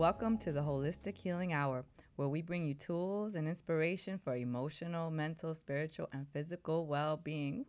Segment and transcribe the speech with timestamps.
[0.00, 1.84] Welcome to the Holistic Healing Hour,
[2.16, 7.66] where we bring you tools and inspiration for emotional, mental, spiritual, and physical well being.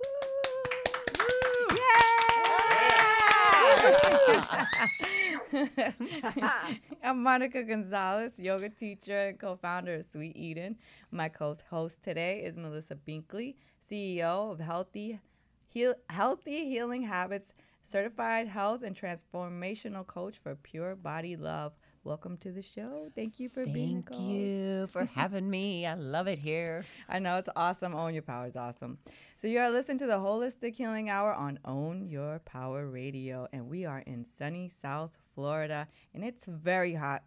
[7.04, 10.78] I'm Monica Gonzalez, yoga teacher and co founder of Sweet Eden.
[11.12, 13.56] My co host today is Melissa Binkley,
[13.92, 15.20] CEO of Healthy,
[15.68, 21.74] Heal, Healthy Healing Habits, certified health and transformational coach for pure body love.
[22.04, 23.10] Welcome to the show.
[23.16, 25.86] Thank you for being a Thank you for having me.
[25.86, 26.84] I love it here.
[27.08, 27.94] I know it's awesome.
[27.96, 28.98] Own Your Power is awesome.
[29.40, 33.70] So you are listening to the Holistic Healing Hour on Own Your Power Radio, and
[33.70, 37.22] we are in sunny South Florida, and it's very hot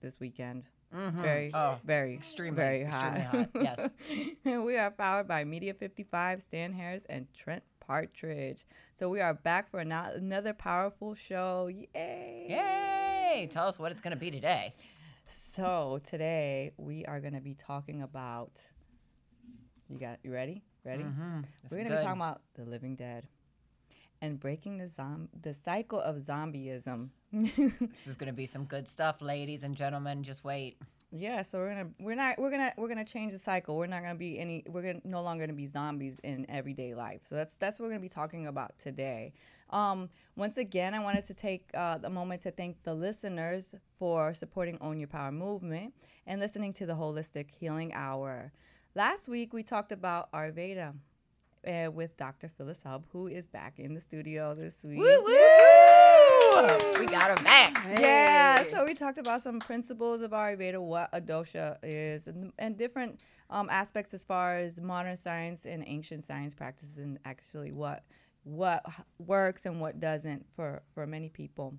[0.00, 0.62] this weekend.
[0.94, 1.20] Mm-hmm.
[1.22, 3.16] Very, Oh, very, extremely, very hot.
[3.16, 3.78] extremely hot,
[4.14, 4.34] yes.
[4.44, 8.64] and we are powered by Media 55, Stan Harris, and Trent Partridge.
[8.96, 11.66] So we are back for ano- another powerful show.
[11.66, 12.46] Yay!
[12.48, 12.93] Yay!
[13.34, 14.72] Tell us what it's going to be today.
[15.26, 18.60] So today we are going to be talking about.
[19.88, 20.62] You got you ready?
[20.84, 21.02] Ready?
[21.02, 21.40] Mm-hmm.
[21.68, 23.26] We're going to be talking about the living dead
[24.22, 27.08] and breaking the zom- the cycle of zombieism.
[27.32, 30.22] This is going to be some good stuff, ladies and gentlemen.
[30.22, 30.78] Just wait.
[31.16, 33.76] Yeah, so we're gonna we're not we're gonna we're gonna change the cycle.
[33.76, 37.20] We're not gonna be any we're gonna no longer gonna be zombies in everyday life.
[37.22, 39.32] So that's that's what we're gonna be talking about today.
[39.70, 44.34] Um, once again, I wanted to take uh, a moment to thank the listeners for
[44.34, 45.94] supporting Own Your Power movement
[46.26, 48.52] and listening to the Holistic Healing Hour.
[48.96, 50.94] Last week we talked about Ayurveda
[51.66, 52.48] uh, with Dr.
[52.48, 54.98] Phyllis Hub, who is back in the studio this week.
[54.98, 55.63] Woo woo!
[56.54, 57.84] We got her back.
[57.98, 62.76] Yeah, so we talked about some principles of Ayurveda, what a dosha is, and, and
[62.78, 68.04] different um, aspects as far as modern science and ancient science practices, and actually what
[68.44, 68.84] what
[69.18, 71.74] works and what doesn't for for many people.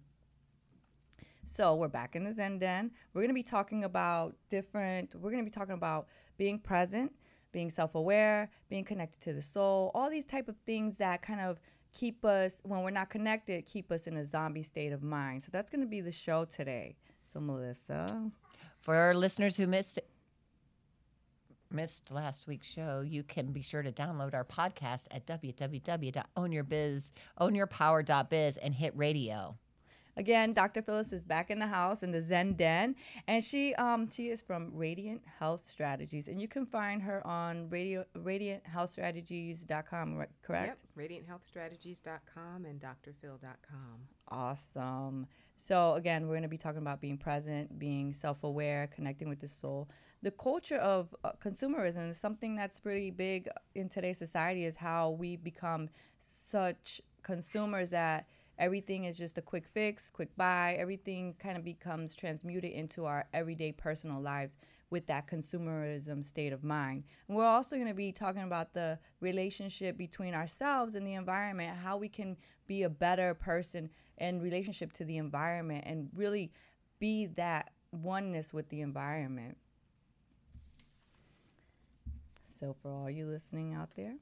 [1.46, 2.92] So we're back in the Zen Den.
[3.14, 5.16] We're going to be talking about different.
[5.16, 7.14] We're going to be talking about being present,
[7.54, 9.92] being self-aware, being connected to the soul.
[9.96, 11.62] All these type of things that kind of
[11.96, 15.44] keep us when we're not connected, keep us in a zombie state of mind.
[15.44, 16.96] So that's going to be the show today.
[17.34, 18.30] So Melissa,
[18.78, 20.00] For our listeners who missed
[21.72, 27.12] missed last week's show, you can be sure to download our podcast at www.ownyourbiz,
[27.42, 29.58] ownyourpower.biz and hit radio.
[30.18, 30.82] Again, Dr.
[30.82, 32.96] Phyllis is back in the house in the Zen Den,
[33.28, 37.70] and she um she is from Radiant Health Strategies, and you can find her on
[37.70, 40.84] radio radianthealthstrategies.com, correct?
[40.98, 44.00] Yep, radianthealthstrategies.com and drphil.com.
[44.30, 45.28] Awesome.
[45.58, 49.48] So again, we're going to be talking about being present, being self-aware, connecting with the
[49.48, 49.90] soul.
[50.22, 54.66] The culture of uh, consumerism is something that's pretty big in today's society.
[54.66, 55.90] Is how we become
[56.20, 58.28] such consumers that
[58.58, 60.76] everything is just a quick fix, quick buy.
[60.80, 64.58] Everything kind of becomes transmuted into our everyday personal lives
[64.90, 67.04] with that consumerism state of mind.
[67.28, 71.78] And we're also going to be talking about the relationship between ourselves and the environment,
[71.78, 76.52] how we can be a better person in relationship to the environment and really
[77.00, 79.58] be that oneness with the environment.
[82.60, 84.16] So, for all you listening out there,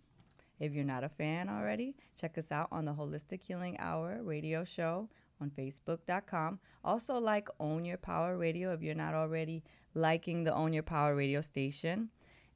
[0.59, 4.63] if you're not a fan already, check us out on the Holistic Healing Hour radio
[4.63, 5.09] show
[5.41, 6.59] on Facebook.com.
[6.83, 9.63] Also, like Own Your Power Radio if you're not already
[9.93, 12.09] liking the Own Your Power radio station.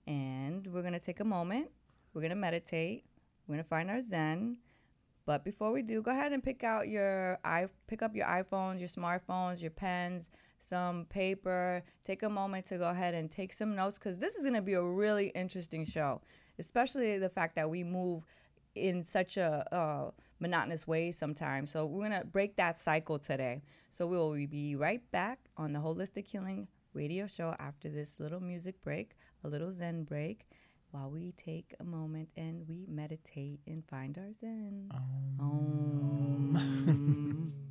[0.06, 1.70] And we're going to take a moment.
[2.14, 3.04] We're going to meditate.
[3.48, 4.58] We're going to find our Zen.
[5.26, 8.80] But before we do, go ahead and pick out your i pick up your iPhones,
[8.80, 11.84] your smartphones, your pens, some paper.
[12.06, 14.62] Take a moment to go ahead and take some notes because this is going to
[14.62, 16.22] be a really interesting show,
[16.60, 18.24] especially the fact that we move
[18.76, 21.72] in such a uh, monotonous way sometimes.
[21.72, 23.64] So we're gonna break that cycle today.
[23.92, 28.40] So we will be right back on the Holistic Healing Radio Show after this little
[28.40, 30.48] music break, a little Zen break.
[30.92, 34.90] While we take a moment and we meditate and find our Zen.
[35.40, 36.54] Om.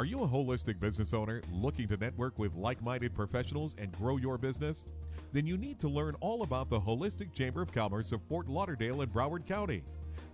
[0.00, 4.16] Are you a holistic business owner looking to network with like minded professionals and grow
[4.16, 4.88] your business?
[5.34, 9.02] Then you need to learn all about the Holistic Chamber of Commerce of Fort Lauderdale
[9.02, 9.82] and Broward County.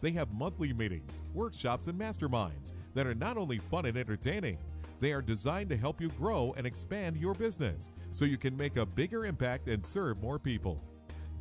[0.03, 4.59] They have monthly meetings, workshops, and masterminds that are not only fun and entertaining,
[5.01, 8.77] they are designed to help you grow and expand your business so you can make
[8.77, 10.81] a bigger impact and serve more people.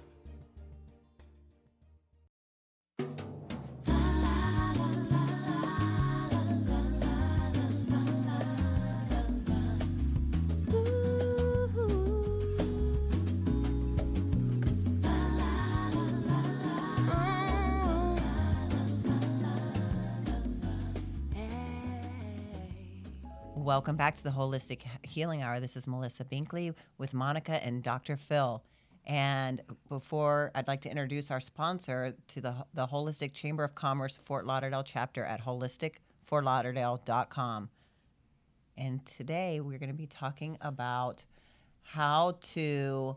[23.77, 25.61] Welcome back to the Holistic Healing Hour.
[25.61, 28.17] This is Melissa Binkley with Monica and Dr.
[28.17, 28.65] Phil.
[29.05, 34.19] And before I'd like to introduce our sponsor to the, the Holistic Chamber of Commerce
[34.25, 37.69] Fort Lauderdale chapter at holisticfortlauderdale.com.
[38.79, 41.23] And today we're going to be talking about
[41.83, 43.15] how to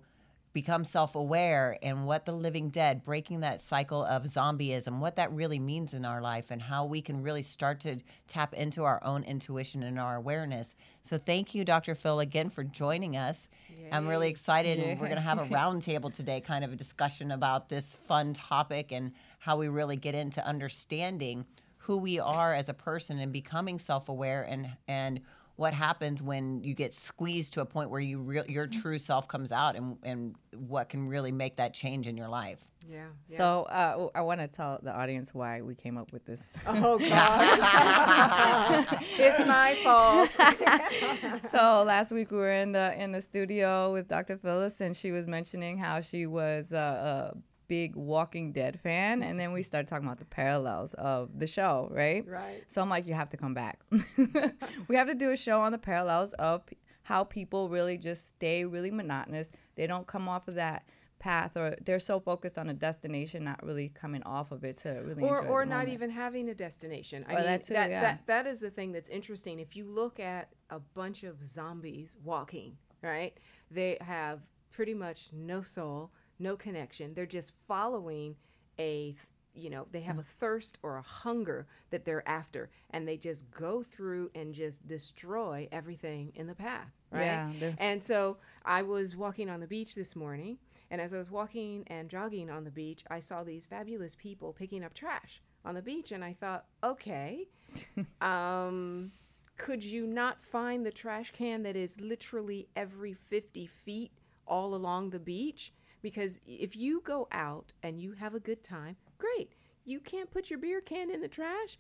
[0.54, 5.32] become self aware and what the living dead, breaking that cycle of zombieism, what that
[5.32, 7.98] really means in our life, and how we can really start to
[8.28, 10.76] tap into our own intuition and our awareness.
[11.04, 11.96] So, thank you, Dr.
[11.96, 13.48] Phil, again for joining us.
[13.92, 14.80] I'm really excited.
[14.80, 18.34] And We're going to have a roundtable today, kind of a discussion about this fun
[18.34, 21.46] topic and how we really get into understanding
[21.78, 25.22] who we are as a person and becoming self aware and, and,
[25.60, 28.82] what happens when you get squeezed to a point where you re- your mm-hmm.
[28.82, 32.64] true self comes out and, and what can really make that change in your life
[32.90, 33.08] Yeah.
[33.28, 33.38] yeah.
[33.38, 36.42] So uh, I want to tell the audience why we came up with this.
[36.66, 38.88] Oh God!
[39.20, 40.30] it's my fault.
[41.52, 44.38] so last week we were in the in the studio with Dr.
[44.38, 47.38] Phyllis, and she was mentioning how she was a, a
[47.70, 51.88] big Walking Dead fan, and then we started talking about the parallels of the show,
[51.92, 52.28] right?
[52.28, 52.64] Right.
[52.68, 53.80] So I'm like, you have to come back.
[54.90, 58.28] we have to do a show on the parallels of p- how people really just
[58.28, 59.50] stay really monotonous.
[59.76, 60.84] They don't come off of that
[61.20, 64.90] path, or they're so focused on a destination, not really coming off of it to
[65.06, 65.90] really or or not moment.
[65.94, 67.26] even having a destination.
[67.28, 68.02] I Or mean, that too, that, yeah.
[68.02, 69.60] that that is the thing that's interesting.
[69.60, 73.38] If you look at a bunch of zombies walking, right?
[73.70, 74.40] They have
[74.72, 77.14] pretty much no soul, no connection.
[77.14, 78.36] They're just following
[78.80, 79.16] a
[79.56, 83.50] you know, they have a thirst or a hunger that they're after and they just
[83.52, 87.24] go through and just destroy everything in the path, right?
[87.26, 90.60] Yeah, they're- And so I was walking on the beach this morning,
[90.92, 94.54] and as I was walking and jogging on the beach, I saw these fabulous people
[94.54, 97.50] picking up trash on the beach, and I thought, okay,
[98.22, 99.12] um,
[99.58, 104.12] could you not find the trash can that is literally every 50 feet
[104.48, 105.74] all along the beach?
[106.02, 109.54] Because if you go out and you have a good time, great.
[109.86, 111.78] You can't put your beer can in the trash.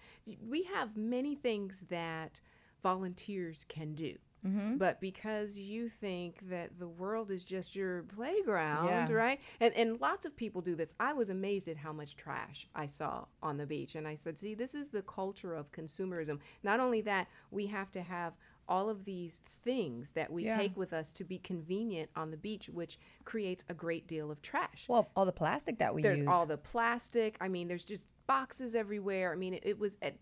[0.48, 2.40] We have many things that
[2.82, 4.16] volunteers can do.
[4.46, 4.78] Mm-hmm.
[4.78, 9.12] But because you think that the world is just your playground, Yeah.
[9.12, 9.42] right?
[9.60, 10.96] And and lots of people do this.
[10.98, 14.40] I was amazed at how much trash I saw on the beach, and I said,
[14.40, 16.40] "See, this is the culture of consumerism.
[16.64, 18.34] Not only that, we have to have."
[18.70, 20.58] All of these things that we Yeah.
[20.58, 24.42] take with us to be convenient on the beach, which creates a great deal of
[24.42, 24.88] trash.
[24.88, 26.30] Well, all the plastic that we there's use.
[26.30, 27.36] all the plastic.
[27.42, 29.34] I mean there's just boxes everywhere.
[29.34, 30.16] I mean it, it was at,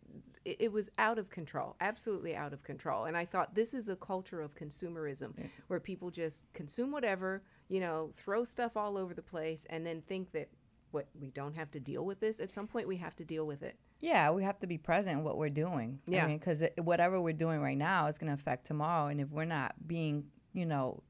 [0.45, 3.03] it, it was out of control absolutely out of control.
[3.05, 5.33] And i thought this is a culture of consumerism
[5.67, 10.01] where people just consume whatever you know throw stuff all over the place and then
[10.01, 10.49] think that
[10.91, 12.39] what we don't have to deal with this?
[12.39, 15.17] At some point we have to deal with it Yeah, we have to be present
[15.19, 15.99] in what we're doing.
[16.07, 16.25] Yeah.
[16.25, 19.07] I mean, because whatever we're doing right now is going to affect tomorrow.
[19.07, 21.01] And if we're not being, you know,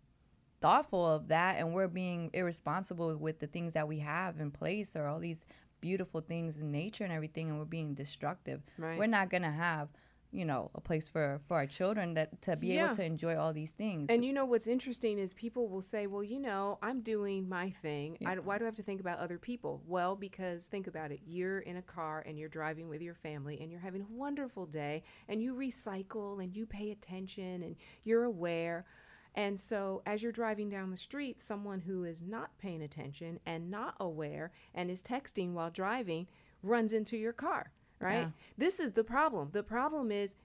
[0.62, 4.96] thoughtful of that and we're being irresponsible with the things that we have in place
[4.96, 5.41] or all these
[5.82, 8.98] beautiful things in nature and everything and we're being destructive, Right.
[8.98, 9.89] we're not going to have,
[10.38, 12.86] you know, a place for, for our children that to be Yeah.
[12.86, 14.06] able to enjoy all these things.
[14.08, 17.72] And you know what's interesting is people will say, "Well, you know, I'm doing my
[17.72, 18.17] thing.
[18.24, 21.22] I, why do I have to think about other people?" Well, because think about it.
[21.25, 24.67] You're in a car and you're driving with your family and you're having a wonderful
[24.67, 28.86] day and you recycle and you pay attention and you're aware.
[29.34, 33.72] And so, as you're driving down the street, someone who is not paying attention and
[33.72, 36.27] not aware and is texting while driving
[36.63, 38.22] runs into your car, right?
[38.22, 38.30] Yeah.
[38.58, 39.50] This is the problem.
[39.51, 40.36] The problem is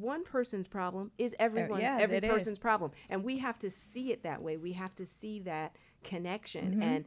[0.00, 2.30] one person's problem is everyone yeah, every it is.
[2.30, 5.76] person's problem and we have to see it that way we have to see that
[6.02, 6.82] connection Mm-hmm.
[6.82, 7.04] and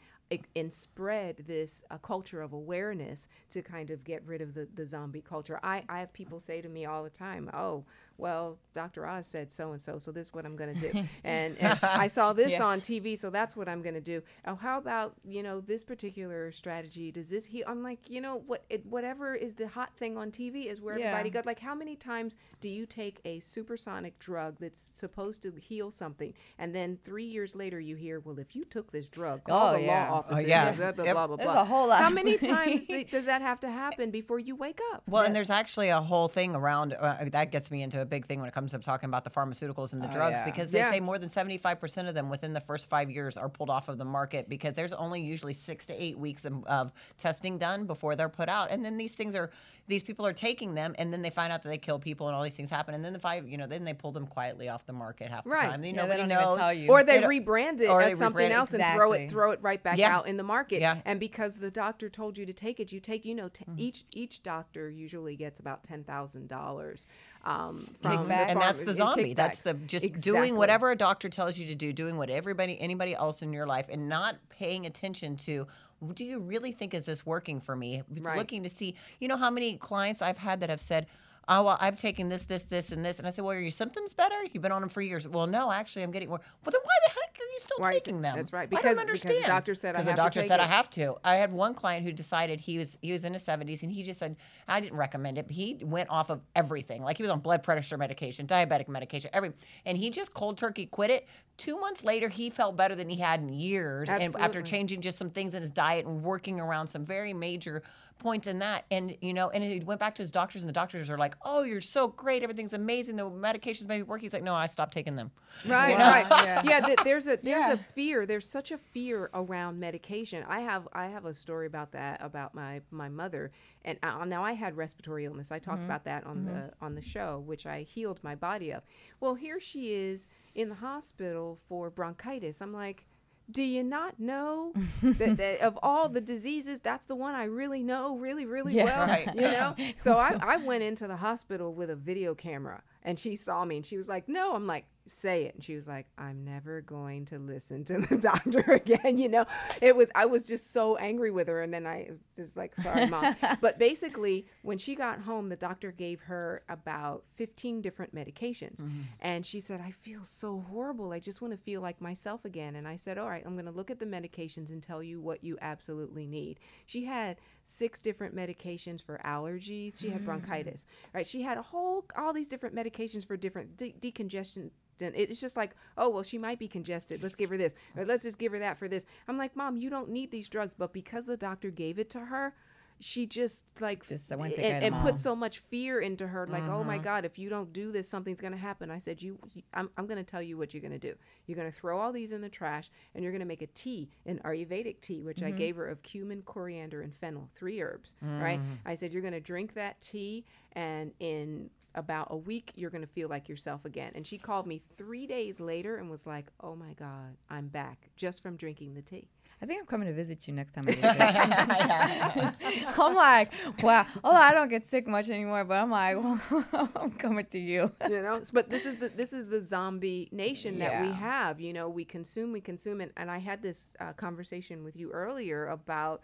[0.56, 4.86] and spread this uh, culture of awareness to kind of get rid of the, the
[4.86, 7.86] zombie culture I, I have people say to me all the time oh
[8.18, 11.04] well dr oz said so and so so this is what i'm going to do
[11.24, 12.64] and, and i saw this Yeah.
[12.64, 15.84] on tv so that's what i'm going to do oh how about you know this
[15.84, 19.96] particular strategy does this he i'm like you know what it, whatever is the hot
[19.98, 21.08] thing on tv is where Yeah.
[21.08, 25.52] everybody goes like how many times do you take a supersonic drug that's supposed to
[25.60, 29.44] heal something and then three years later you hear well if you took this drug
[29.44, 30.10] call Oh, the yeah.
[30.12, 30.46] law offices.
[30.46, 30.72] yeah.
[30.72, 31.14] Blah blah Yep.
[31.14, 31.36] blah blah.
[31.38, 31.62] There's blah.
[31.62, 35.04] a whole lot How many times does that have to happen before you wake up?
[35.08, 38.26] Well, and there's actually a whole thing around uh, that gets me into a big
[38.26, 40.46] thing when it comes to talking about the pharmaceuticals and the Oh, drugs yeah.
[40.46, 40.92] because they Yeah.
[40.92, 43.98] say more than 75% of them within the first five years are pulled off of
[43.98, 48.16] the market because there's only usually six to eight weeks of, of testing done before
[48.16, 48.72] they're put out.
[48.72, 49.52] And then these things are,
[49.90, 52.36] these people are taking them and then they find out that they kill people and
[52.36, 52.94] all these things happen.
[52.94, 55.46] And then the five, you know, then they pull them quietly off the market half
[55.46, 55.70] the Right.
[55.70, 55.82] time.
[55.82, 56.60] They, Yeah, they nobody don't knows.
[56.60, 56.90] tell you.
[56.92, 58.54] or they They rebrand it or as something rebrand it.
[58.54, 60.16] else and throw it throw it right back Yeah.
[60.18, 60.82] out in the market.
[60.82, 60.98] Yeah.
[61.06, 63.80] And because the doctor told you to take it, you take you know t- Mm-hmm.
[63.80, 67.08] each each doctor usually gets about ten thousand dollars
[67.46, 68.50] um, from the Kickback.
[68.50, 69.34] and that's the in zombie.
[69.34, 70.32] That's the just Exactly.
[70.34, 73.66] doing whatever a doctor tells you to do, doing what everybody anybody else in your
[73.66, 75.66] life, and not paying attention to.
[76.14, 78.04] Do you really think is this working for me?
[78.22, 78.38] Right.
[78.38, 81.08] Looking to see, you know, how many clients I've had that have said,
[81.48, 83.72] "Oh, well, I've taken this, this, this, and this," and I said, "Well, are your
[83.72, 84.36] symptoms better?
[84.52, 86.40] You've been on them for years." Well, no, actually, I'm getting more.
[86.40, 88.36] Well, then why the heck are you still Right, taking them?
[88.36, 89.34] that's right, I don't understand.
[89.36, 91.16] because the doctor said I Because the have to doctor said I have to.
[91.24, 94.04] I had one client who decided he was he was in his 70s and he
[94.04, 94.36] just said
[94.68, 95.48] I didn't recommend it.
[95.48, 97.02] But he went off of everything.
[97.04, 99.54] Like he was on blood pressure medication, diabetic medication, every
[99.86, 101.28] and he just cold turkey quit it.
[101.58, 105.18] Two months later, he felt better than he had in years, and after changing just
[105.18, 107.82] some things in his diet and working around some very major
[108.20, 110.74] points in that, and you know, and he went back to his doctors, and the
[110.74, 114.34] doctors are like, "Oh, you're so great, everything's amazing, the medications may be working." He's
[114.34, 115.32] like, "No, I stopped taking them."
[115.66, 116.10] Right, You know?
[116.10, 116.28] right.
[116.30, 116.62] Yeah.
[116.64, 117.74] Yeah, th- there's a there's Yeah.
[117.74, 118.26] a fear.
[118.26, 120.44] There's such a fear around medication.
[120.48, 123.52] I have I have a story about that about my my mother.
[123.86, 125.52] And uh, uh now I had respiratory illness.
[125.52, 125.86] I talked mm-hmm.
[125.86, 126.86] about that on the mm-hmm.
[126.86, 128.84] on the show, which I healed my body of.
[129.20, 132.62] Well, here she is in the hospital for bronchitis.
[132.62, 133.06] I'm like.
[133.50, 137.82] Do you not know that, that of all the diseases, that's the one I really
[137.82, 138.84] know really, really Yeah.
[138.84, 139.08] well?
[139.08, 139.36] Right.
[139.36, 139.76] You know?
[140.00, 143.78] So I, I went into the hospital with a video camera and she saw me
[143.78, 144.54] and she was like, No.
[144.54, 145.56] I'm like, say it.
[145.56, 149.18] And she was like, I'm never going to listen to the doctor again.
[149.18, 149.46] You know,
[149.82, 151.62] it was, I was just so angry with her.
[151.62, 153.36] And then I was just like, sorry, mom.
[153.62, 158.82] but basically, when she got home, the doctor gave her about 15 different medications.
[158.82, 159.02] Mm-hmm.
[159.22, 161.12] And she said, I feel so horrible.
[161.12, 162.76] I just want to feel like myself again.
[162.76, 165.20] And I said, All right, I'm going to look at the medications and tell you
[165.22, 166.60] what you absolutely need.
[166.86, 167.38] She had
[167.68, 170.00] six different medications for allergies.
[170.00, 171.16] She had bronchitis, mm.
[171.16, 171.28] right?
[171.28, 174.72] She had a whole, all these different medications for different de- decongestion.
[175.00, 177.22] It's just like, oh, well, she might be congested.
[177.22, 177.76] Let's give her this.
[177.96, 179.06] Or let's just give her that for this.
[179.28, 180.74] I'm like, Mom, you don't need these drugs.
[180.76, 182.56] But because the doctor gave it to her,
[183.00, 184.28] she just like Just
[184.64, 187.72] and, and put so much fear into her like oh my god if you don't
[187.72, 188.90] do this something's going to happen.
[188.90, 189.38] I said you,
[189.74, 191.16] i'm, I'm going to tell you what you're going to do.
[191.46, 193.68] You're going to throw all these in the trash and you're going to make a
[193.68, 198.16] tea an ayurvedic tea which i gave her of cumin coriander and fennel three herbs
[198.42, 198.60] right?
[198.86, 203.02] I said you're going to drink that tea and in about a week you're going
[203.06, 204.12] to feel like yourself again.
[204.16, 208.10] And she called me three days later and was like oh my god i'm back
[208.16, 209.28] just from drinking the tea
[209.62, 212.54] I think I'm coming to visit you next time I.
[213.00, 214.06] I'm like, wow.
[214.24, 217.92] Although I don't get sick much anymore, but I'm like, well, I'm coming to you.
[218.08, 221.74] you know but this is the this is the zombie nation that we have you
[221.74, 225.68] know we consume we consume and, and i had this uh, conversation with you earlier
[225.68, 226.22] about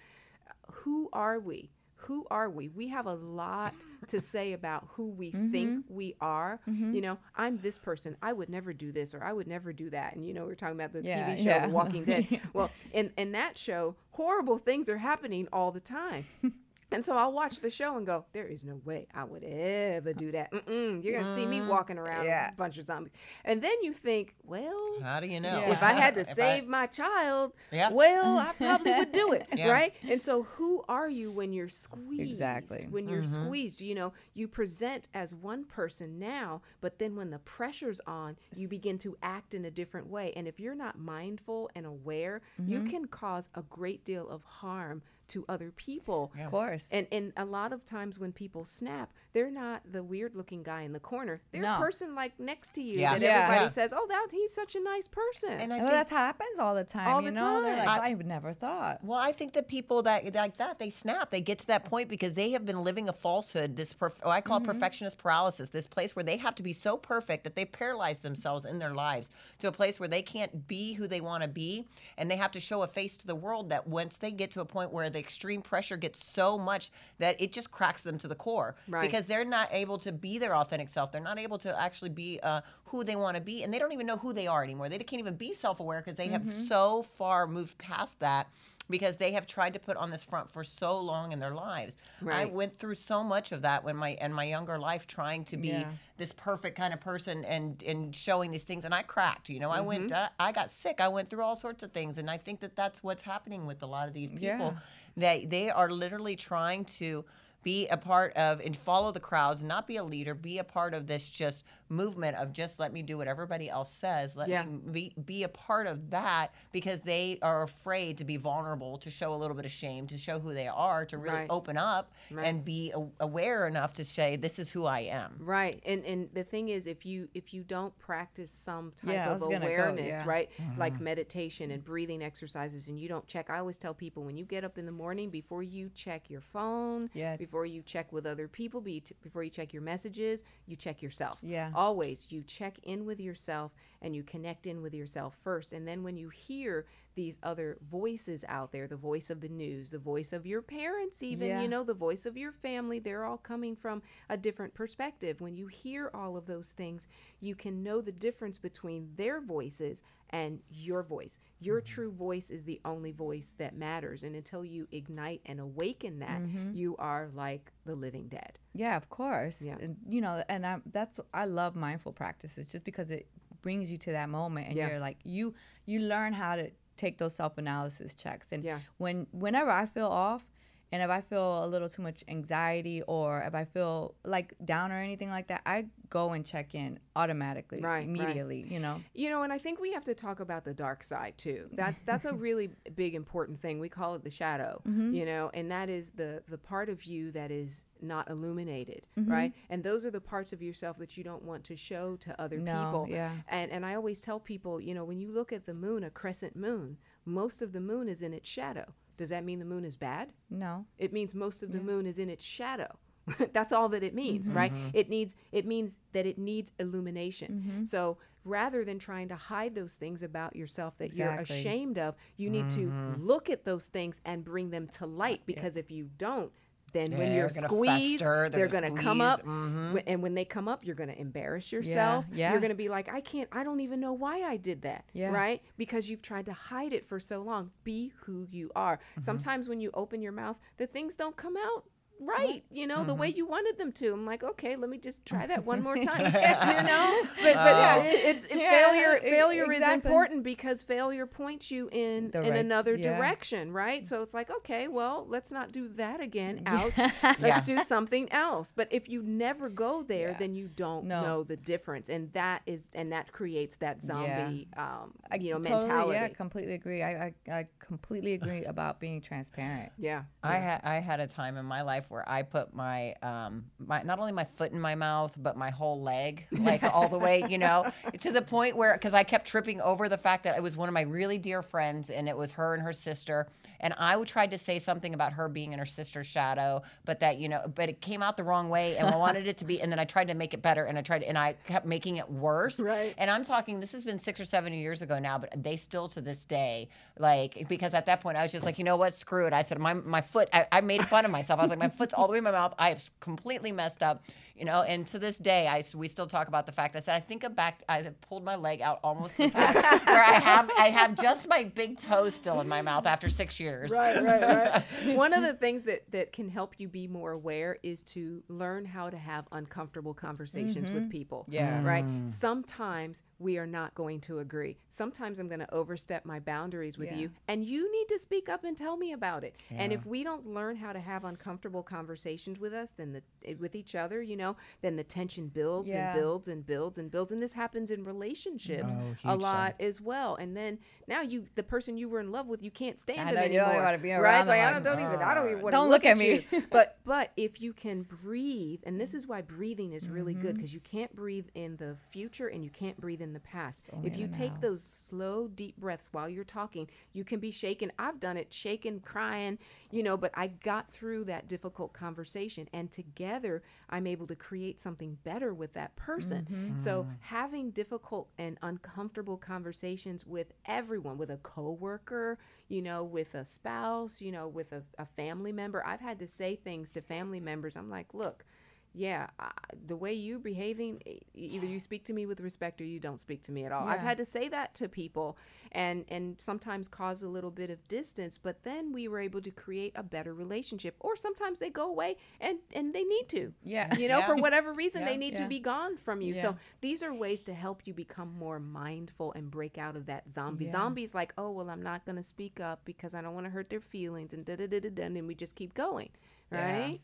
[0.71, 1.69] who are we
[2.05, 2.69] who are we?
[2.69, 3.73] We have a lot
[4.07, 5.51] to say about who we Mm-hmm.
[5.51, 6.59] think we are.
[6.65, 8.15] You know i'm this person.
[8.21, 10.15] I would never do this or i would never do that.
[10.15, 11.65] And you know we are talking about the Yeah, tv show yeah.
[11.67, 12.27] the walking dead.
[12.53, 16.25] Well in in that show horrible things are happening all the time
[16.93, 20.13] and so I'll watch the show and go, there is no way I would ever
[20.13, 20.51] do that.
[20.51, 22.45] Mm-mm, you're going to see me walking around Yeah.
[22.45, 23.11] with a bunch of zombies.
[23.43, 25.59] And then you think, well, How do you know?
[25.59, 25.71] Yeah.
[25.71, 27.89] if I had to If I- save my child, Yeah.
[27.91, 29.71] well, I probably would do it, Yeah.
[29.71, 29.93] right?
[30.09, 32.31] And so, who are you when you're squeezed?
[32.31, 32.87] Exactly.
[32.89, 33.45] When you're Mm-hmm.
[33.45, 38.37] squeezed, you know, you present as one person now, but then when the pressure's on,
[38.55, 40.31] you begin to act in a different way.
[40.35, 42.89] And if you're not mindful and aware, you Mm-hmm.
[42.89, 45.01] can cause a great deal of harm
[45.33, 46.31] to other people.
[46.39, 46.87] Of course.
[46.91, 50.81] And and a lot of times when people snap, they're not the weird looking guy
[50.83, 51.41] in the corner.
[51.51, 51.75] They're No.
[51.75, 53.13] a person like next to you Yeah.
[53.13, 53.43] that Yeah.
[53.43, 53.69] everybody Yeah.
[53.69, 56.75] says, "Oh, that he's such a nice person." And I well, think that happens all
[56.75, 57.07] the time.
[57.07, 57.85] All you the know, they're time.
[57.85, 59.03] like, I- I, never thought.
[59.03, 61.31] Well, I think that people that like that they snap.
[61.31, 63.75] They get to that point because they have been living a falsehood.
[63.75, 64.69] This perf- oh, I call Mm-hmm.
[64.69, 65.69] it perfectionist paralysis.
[65.69, 68.93] This place where they have to be so perfect that they paralyze themselves in their
[68.93, 71.87] lives to a place where they can't be who they want to be,
[72.17, 73.69] and they have to show a face to the world.
[73.69, 77.41] That once they get to a point where the extreme pressure gets so much that
[77.41, 79.01] it just cracks them to the core Right.
[79.09, 81.11] because they're not able to be their authentic self.
[81.11, 83.93] They're not able to actually be uh, who they want to be, and they don't
[83.93, 84.89] even know who they are anymore.
[84.89, 88.47] They can't even be self-aware because they have so far moved past that
[88.89, 91.97] because they have tried to put on this front for so long in their lives.
[92.21, 92.41] Right.
[92.41, 95.57] I went through so much of that when my in my younger life trying to
[95.57, 95.91] be Yeah.
[96.17, 99.69] this perfect kind of person and and showing these things and I cracked, you know.
[99.71, 100.33] I went Mm-hmm.
[100.39, 100.99] I, I got sick.
[101.01, 103.81] I went through all sorts of things and I think that that's what's happening with
[103.83, 104.73] a lot of these people Yeah.
[105.17, 107.23] that they are literally trying to
[107.63, 110.93] be a part of and follow the crowds, not be a leader, be a part
[110.93, 114.35] of this just movement of just let me do what everybody else says.
[114.35, 114.63] Let Yeah.
[114.63, 119.11] me be, be a part of that because they are afraid to be vulnerable, to
[119.11, 121.47] show a little bit of shame, to show who they are, to really Right.
[121.49, 122.47] open up Right.
[122.47, 125.35] and be a- aware enough to say, this is who I am.
[125.39, 125.81] Right.
[125.85, 129.41] And and the thing is if you if you don't practice some type Yeah, of
[129.41, 130.23] was gonna go, awareness, yeah.
[130.25, 130.49] right?
[130.57, 130.79] Mm-hmm.
[130.79, 134.45] Like meditation and breathing exercises and you don't check I always tell people when you
[134.45, 137.35] get up in the morning before you check your phone, Yeah.
[137.53, 141.03] Before you check with other people, be t- before you check your messages, you check
[141.03, 141.37] yourself.
[141.43, 141.69] Yeah.
[141.75, 146.01] Always you check in with yourself and you connect in with yourself first and then
[146.03, 150.33] when you hear these other voices out there, the voice of the news, the voice
[150.33, 151.61] of your parents even, Yeah.
[151.61, 155.39] you know, the voice of your family, they're all coming from a different perspective.
[155.39, 157.07] When you hear all of those things,
[157.39, 160.01] you can know the difference between their voices
[160.33, 161.37] and your voice.
[161.59, 161.93] Your mm-hmm.
[161.93, 164.23] true voice is the only voice that matters.
[164.23, 166.75] And until you ignite and awaken that, mm-hmm.
[166.75, 168.57] you are like the living dead.
[168.73, 169.61] Yeah, of course.
[169.61, 169.77] Yeah.
[169.79, 173.27] And, you know, and I, that's I love mindful practices just because it
[173.61, 174.89] brings you to that moment and Yeah.
[174.89, 175.53] you're like you
[175.85, 178.79] you learn how to take those self-analysis checks and Yeah.
[178.97, 180.45] when whenever I feel off
[180.93, 184.91] and if I feel a little too much anxiety or if I feel like down
[184.91, 188.07] or anything like that, I go and check in automatically, Right, right.
[188.07, 189.01] immediately, you know.
[189.15, 191.61] You know, and I think we have to talk about the dark side too.
[191.73, 193.79] That's that's a really big important thing.
[193.79, 195.13] We call it the shadow, Mm-hmm.
[195.17, 199.31] you know, and that is the the part of you that is not illuminated, Mm-hmm.
[199.31, 199.53] right?
[199.71, 202.59] And those are the parts of yourself that you don't want to show to other
[202.59, 203.07] No, people.
[203.09, 203.31] yeah.
[203.47, 206.09] And and I always tell people, you know, when you look at the moon, a
[206.11, 208.93] crescent moon, most of the moon is in its shadow.
[209.17, 210.29] Does that mean the moon is bad?
[210.49, 210.85] No.
[210.97, 212.97] It means most of the moon is in its shadow.
[213.53, 214.57] That's all that it means, Mm-hmm.
[214.57, 214.73] right?
[214.93, 217.63] It needs it means that it needs illumination.
[217.65, 217.83] Mm-hmm.
[217.85, 222.49] So rather than trying to hide those things about yourself that you're ashamed of, you
[222.49, 226.51] need to look at those things and bring them to light because if you don't
[226.93, 229.41] then when They're you're gonna squeezed, fester, they're, they're going gonna come up.
[229.43, 230.03] mhm.
[230.07, 232.25] And when they come up, you're going to embarrass yourself.
[232.31, 232.51] yeah.
[232.51, 235.05] You're going to be like, I can't, I don't even know why I did that.
[235.13, 235.31] Yeah.
[235.31, 235.61] Right?
[235.77, 237.71] Because you've tried to hide it for so long.
[237.83, 238.97] Be who you are.
[238.97, 239.21] Mm-hmm.
[239.23, 241.85] Sometimes when you open your mouth, the things don't come out
[242.19, 243.37] right, you know, the way Mm-hmm.
[243.37, 244.13] you wanted them to.
[244.13, 246.21] I'm like, okay, let me just try that one more time.
[246.25, 247.21] you know?
[247.41, 251.71] But, but yeah, it, it's it- Yeah, failure e- failure is important because failure points
[251.71, 253.17] you in The in right- another yeah.
[253.17, 254.05] direction, right?
[254.05, 256.61] So it's like, okay, well, let's not do that again.
[256.65, 256.93] Ouch.
[257.39, 258.71] Let's do something else.
[258.75, 260.37] But if you never go there, Yeah.
[260.37, 261.21] then you don't No.
[261.21, 265.59] know the difference, and that is and that creates that zombie, um, I you know,
[265.59, 266.13] totally, mentality.
[266.19, 267.01] Yeah, completely agree.
[267.03, 269.91] I, I, I completely agree about being transparent.
[269.97, 270.23] yeah.
[270.43, 274.03] I had I had a time in my life where I put my um my
[274.03, 277.43] not only my foot in my mouth but my whole leg like all the way
[277.49, 280.61] you know to the point where because I kept tripping over the fact that it
[280.63, 283.47] was one of my really dear friends and it was her and her sister
[283.79, 287.39] and I tried to say something about her being in her sister's shadow but that
[287.39, 289.81] you know but it came out the wrong way and I wanted it to be
[289.81, 292.17] and then I tried to make it better and I tried and I kept making
[292.17, 292.79] it worse.
[292.79, 293.15] Right.
[293.17, 296.07] and I'm talking this has been six or seven years ago now but they still
[296.09, 299.13] to this day like because at that point I was just like you know what?
[299.13, 299.53] Screw it.
[299.53, 301.59] I said my my foot I, I made fun of myself.
[301.59, 304.03] I was like my foot's all the way in my mouth I have completely messed
[304.03, 304.23] up
[304.55, 307.15] you know and to this day I we still talk about the fact I said
[307.15, 310.23] I think I'm back I have pulled my leg out almost to the fact where
[310.23, 313.91] I have I have just my big toe still in my mouth after six years
[313.91, 314.83] right, right, right.
[315.15, 318.85] One of the things that that can help you be more aware is to learn
[318.85, 321.09] how to have uncomfortable conversations with mm-hmm.
[321.09, 321.45] people.
[321.49, 321.83] Yeah.
[321.83, 322.05] Right.
[322.05, 322.29] Mm.
[322.29, 324.77] Sometimes we are not going to agree.
[324.89, 327.17] Sometimes I'm going to overstep my boundaries with Yeah.
[327.17, 329.55] you, and you need to speak up and tell me about it.
[329.69, 333.21] And if we don't learn how to have uncomfortable conversations with us, then the
[333.55, 336.07] with each other, you know, then the tension builds Yeah.
[336.11, 339.39] and builds and builds and builds, and this happens in relationships Oh, a huge time.
[339.39, 340.35] lot as well.
[340.35, 343.25] And then now you, the person you were in love with, you can't stand I
[343.25, 343.83] them know, you don't anymore.
[343.83, 345.77] wanna be around like, them, I like, don't, don't even, I don't even want to
[345.77, 346.43] don't look, look at, at you.
[346.51, 350.41] me." but but if you can breathe, and this is why breathing is really Mm-hmm.
[350.41, 353.89] good because you can't breathe in the future and you can't breathe in the past.
[354.03, 357.91] If you take those slow, deep breaths while you're talking, you can be shaken.
[357.99, 359.57] I've done it, shaken, crying,
[359.91, 360.17] you know.
[360.17, 365.53] But I got through that difficult conversation, and together I'm able to create something better
[365.53, 366.47] with that person.
[366.51, 366.77] Mm-hmm.
[366.77, 372.37] So having difficult and uncomfortable conversations with everyone, with a coworker,
[372.69, 375.85] you know, with a spouse, you know, with a, a family member.
[375.85, 377.75] I've had to say things to family members.
[377.75, 378.45] I'm like, look,
[378.93, 379.49] yeah, uh,
[379.87, 381.01] the way you're behaving,
[381.33, 383.87] either you speak to me with respect or you don't speak to me at all.
[383.87, 385.35] I've had to say that to people,
[385.71, 388.37] and and sometimes cause a little bit of distance.
[388.37, 390.95] But then we were able to create a better relationship.
[390.99, 393.53] Or sometimes they go away and and they need to.
[393.63, 393.95] Yeah.
[393.95, 394.27] You know, Yeah.
[394.27, 395.09] for whatever reason, Yeah.
[395.09, 396.35] they need to be gone from you.
[396.35, 396.41] Yeah.
[396.43, 400.29] So these are ways to help you become more mindful and break out of that
[400.29, 400.65] zombie.
[400.65, 400.73] Yeah.
[400.73, 403.49] Zombies like, oh well, I'm not going to speak up because I don't want to
[403.51, 406.09] hurt their feelings, and da da da da da, and we just keep going,
[406.51, 406.79] Yeah.
[406.79, 407.01] right?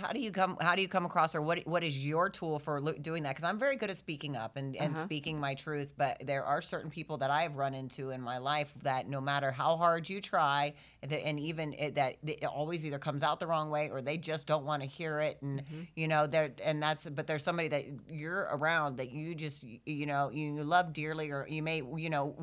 [0.00, 2.58] How do you come how do you come across or what what is your tool
[2.58, 5.04] for lo- doing that because i'm very good at speaking up and, and Uh-huh.
[5.04, 8.72] speaking my truth but there are certain people that i've run into in my life
[8.82, 12.98] that no matter how hard you try and, and even it, that it always either
[12.98, 15.82] comes out the wrong way or they just don't want to hear it and Mm-hmm.
[15.94, 20.06] you know there and that's but there's somebody that you're around that you just you
[20.06, 22.34] know you love dearly or you may you know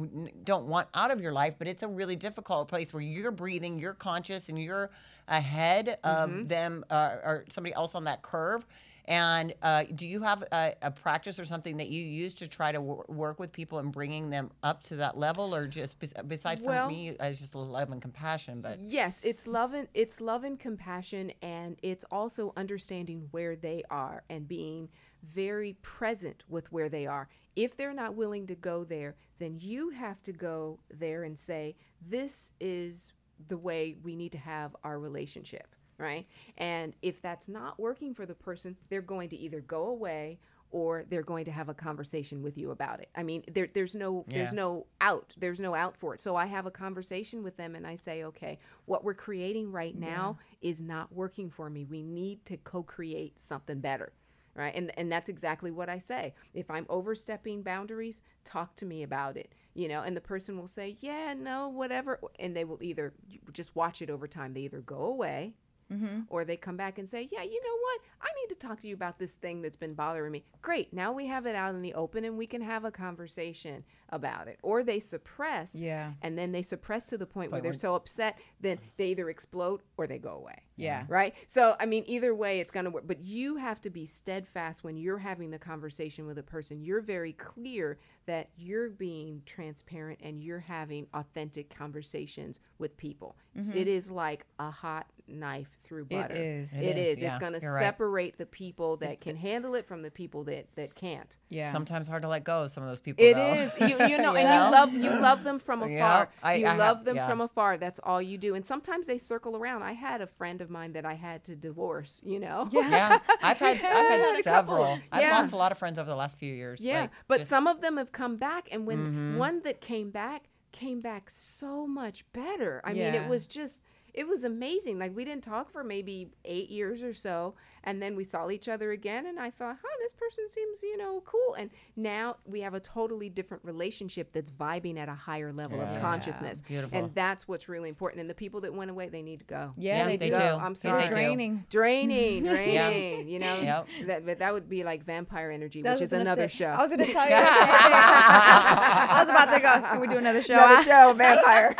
[0.44, 3.80] don't want out of your life but it's a really difficult place where you're breathing
[3.80, 4.90] you're conscious and you're
[5.30, 6.48] ahead of Mm-hmm.
[6.48, 8.66] them uh, or somebody else on that curve
[9.06, 12.72] and uh, do you have a, a practice or something that you use to try
[12.72, 16.14] to wor- work with people and bringing them up to that level or just bes-
[16.28, 20.22] besides Well- for me it's just love and compassion but Yes, it's love and it's
[20.22, 24.90] love and compassion, and it's also understanding where they are and being
[25.24, 27.28] very present with where they are.
[27.56, 31.76] If they're not willing to go there, then you have to go there and say,
[32.00, 33.12] "This is
[33.48, 36.28] the way we need to have our relationship." Right?
[36.58, 40.40] And if that's not working for the person, they're going to either go away
[40.72, 43.10] or they're going to have a conversation with you about it.
[43.16, 45.34] I mean, there, there's no there's no out.
[45.38, 46.22] There's no out for it.
[46.22, 49.98] So I have a conversation with them and I say, okay, what we're creating right
[49.98, 51.86] now is not working for me.
[51.86, 54.14] We need to co-create something better.
[54.56, 54.76] Right.
[54.76, 56.34] And and that's exactly what I say.
[56.54, 59.54] If I'm overstepping boundaries, talk to me about it.
[59.74, 62.20] You know, and the person will say, Yeah, no, whatever.
[62.40, 63.14] And they will either
[63.54, 64.54] just watch it over time.
[64.54, 65.54] They either go away
[65.92, 66.22] mm-hmm.
[66.30, 68.02] or they come back and say, Yeah, you know what?
[68.22, 70.44] I need to talk to you about this thing that's been bothering me.
[70.62, 70.94] Great.
[70.94, 74.48] Now we have it out in the open and we can have a conversation about
[74.48, 74.60] it.
[74.64, 75.76] Or they suppress.
[75.76, 76.14] Yeah.
[76.22, 79.82] And then they suppress to the point where they're so upset, then they either explode
[79.98, 80.64] or they go away.
[80.76, 81.04] Yeah.
[81.08, 81.36] Right?
[81.48, 83.04] So, I mean, either way, it's going to work.
[83.06, 86.82] But you have to be steadfast when you're having the conversation with a person.
[86.82, 93.36] You're very clear that you're being transparent and you're having authentic conversations with people.
[93.58, 93.78] Mm-hmm.
[93.78, 96.34] It is like a hot knife through butter.
[96.36, 96.72] is.
[96.72, 97.18] It It is.
[97.18, 97.82] is, yeah, It's going to you're right.
[97.84, 101.36] separate the people that can handle it from the people that, that can't.
[101.50, 101.72] Yeah.
[101.72, 103.54] sometimes hard to let go of some of those people It though.
[103.54, 103.76] is.
[103.90, 104.66] You, you know, You and know?
[104.66, 105.90] you love you love them from afar.
[105.92, 107.28] Yeah, I- you I have- love them yeah.
[107.28, 107.78] from afar.
[107.78, 108.56] That's all you do.
[108.56, 109.84] And sometimes they circle around.
[109.84, 112.22] I had a friend of mine that I had to divorce.
[112.24, 112.70] You know.
[112.72, 114.76] yeah i've had i've had had a couple.
[114.76, 117.38] several i've lost a lot of friends over the last few years Yeah, like, but
[117.40, 117.56] just- Mm-hmm.
[117.56, 121.88] some of them have come back, and when one that came back came back so
[121.88, 122.80] much better.
[122.84, 123.82] I mean, it was just.
[124.14, 125.00] It was amazing.
[125.00, 128.68] Like we didn't talk for maybe eight years or so, and then we saw each
[128.68, 132.62] other again, and I thought, "Huh, this person seems, you know, cool." And now we
[132.62, 135.96] have a totally different relationship that's vibing at a higher level Yeah.
[135.96, 136.62] of consciousness.
[136.62, 136.98] Beautiful.
[136.98, 138.22] And that's what's really important.
[138.22, 139.72] And the people that went away, they need to go.
[139.78, 140.36] yeah, Yeah, they, they do.
[140.36, 140.42] do.
[140.42, 141.02] I'm Yeah, sorry.
[141.02, 141.14] they do.
[141.14, 141.66] draining.
[141.70, 142.90] Draining, Yeah.
[142.90, 143.30] draining.
[143.30, 143.88] You know, Yep.
[144.08, 146.70] that but that would be like vampire energy, That which is another say- show.
[146.70, 147.36] I was going to tell you.
[147.36, 149.88] I was about to go.
[149.90, 150.56] Can we do another show?
[150.56, 151.76] Another show, vampire.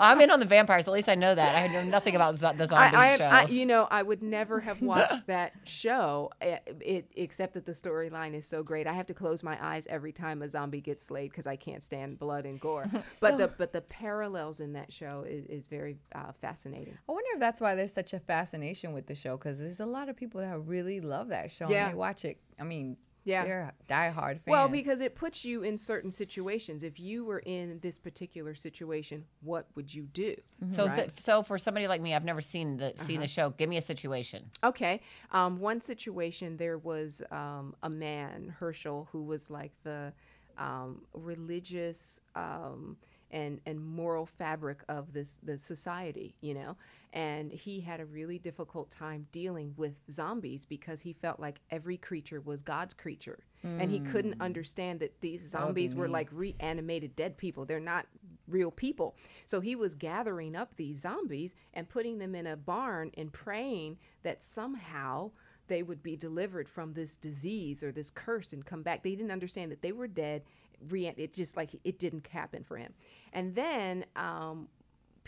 [0.00, 2.52] I'm in on the vampires at least i know that i know nothing about zo-
[2.52, 6.30] the zombie I, I, show I, you know, I would never have watched that show,
[6.40, 8.86] eh, it, except that the storyline is so great.
[8.86, 11.82] I have to close my eyes every time a zombie gets slayed because I can't
[11.82, 12.86] stand blood and gore.
[13.20, 16.96] but the but the parallels in that show is, is very uh, fascinating.
[17.08, 19.86] I wonder if that's why there's such a fascination with the show because there's a
[19.86, 21.84] lot of people that really love that show Yeah.
[21.84, 22.38] and they watch it.
[22.60, 22.96] I mean,
[23.28, 23.44] Yeah.
[23.44, 24.46] they're diehard fans.
[24.46, 26.82] Well, because it puts you in certain situations.
[26.82, 30.34] If you were in this particular situation, what would you do?
[30.70, 31.00] so right?
[31.00, 31.08] Uh-huh.
[31.18, 33.82] so for somebody like me i've never seen the seen the show give me a
[33.82, 35.00] situation Okay.
[35.32, 40.12] Um, one situation, there was um, a man, Hershel, who was like the
[40.56, 42.96] um, religious um,
[43.30, 46.76] and and moral fabric of this the society, you know.
[47.12, 51.96] And he had a really difficult time dealing with zombies because he felt like every
[51.96, 57.36] creature was God's creature, and he couldn't understand that these zombies were like reanimated dead
[57.38, 57.64] people.
[57.64, 58.06] They're not
[58.46, 59.16] real people.
[59.46, 63.98] So he was gathering up these zombies and putting them in a barn and praying
[64.22, 65.30] that somehow
[65.68, 69.02] they would be delivered from this disease or this curse and come back.
[69.02, 70.42] They didn't understand that they were dead.
[70.88, 72.94] Re- it just like it didn't happen for him.
[73.32, 74.68] And then um,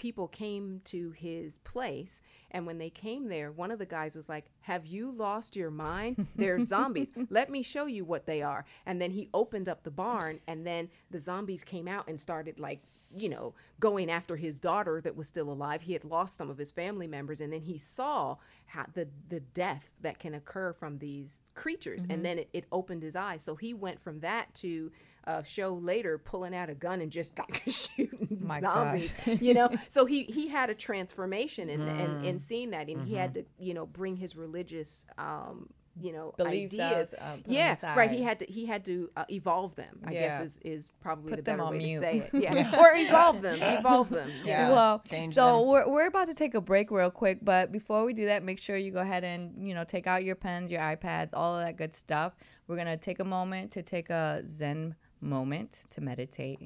[0.01, 4.31] people came to his place and when they came there one of the guys was
[4.31, 6.27] like have you lost your mind?
[6.37, 7.13] They're zombies.
[7.29, 8.65] Let me show you what they are.
[8.87, 12.59] And then he opened up the barn and then the zombies came out and started
[12.59, 12.81] like
[13.15, 15.83] you know going after his daughter that was still alive.
[15.83, 19.41] He had lost some of his family members and then he saw how the the
[19.41, 23.43] death that can occur from these creatures and then it, it opened his eyes.
[23.43, 24.91] So he went from that to
[25.39, 29.69] a show later pulling out a gun and just like shooting My zombies you know?
[29.89, 33.45] So he he had a transformation in in, in seeing that and he had to
[33.59, 35.69] you know bring his religious um
[36.01, 37.11] you know Beliefs ideas.
[37.21, 39.99] out, um, put 'em yeah right he had to he had to uh, evolve them
[40.07, 40.21] i Yeah.
[40.39, 42.01] guess is is probably Put the them better on way mute.
[42.01, 42.43] to say it.
[42.47, 42.81] Yeah.
[42.81, 44.31] Or evolve them evolve them.
[44.45, 44.71] Yeah.
[44.71, 45.67] Well, change so them.
[45.69, 48.59] we're we're about to take a break real quick, but before we do that, make
[48.61, 51.65] sure you go ahead and you know take out your pens, your iPads, all of
[51.67, 52.31] that good stuff.
[52.69, 56.61] We're gonna take a moment to take a Zen moment to meditate.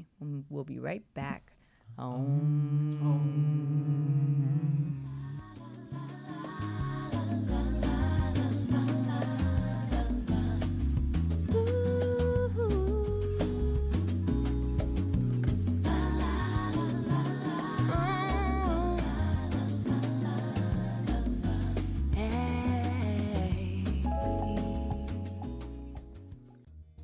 [0.48, 1.52] We'll be right back.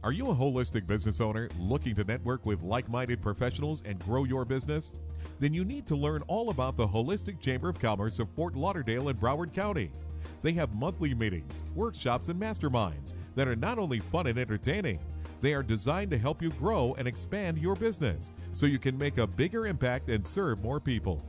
[0.03, 4.25] Are you a holistic business owner looking to network with like minded professionals and grow
[4.25, 4.95] your business?
[5.41, 9.11] Then you need to learn all about the Holistic Chamber of Commerce of Fort Lauderdale
[9.11, 9.93] and Broward County.
[10.41, 15.01] They have monthly meetings, workshops, and masterminds that are not only fun and entertaining,
[15.43, 19.19] they are designed to help you grow and expand your business so you can make
[19.19, 21.23] a bigger impact and serve more people.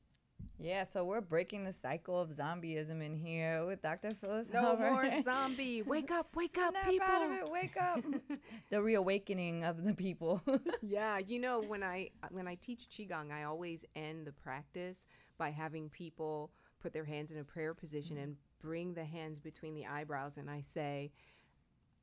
[0.62, 4.12] Yeah, so we're breaking the cycle of zombieism in here with Dr.
[4.12, 4.47] Phyllis.
[4.54, 8.04] no more zombie wake up wake up Snap people out of it, wake up.
[8.69, 10.41] the reawakening of the people.
[10.82, 15.49] yeah you know when i when i teach qigong i always end the practice by
[15.49, 18.25] having people put their hands in a prayer position mm-hmm.
[18.25, 21.12] and bring the hands between the eyebrows and i say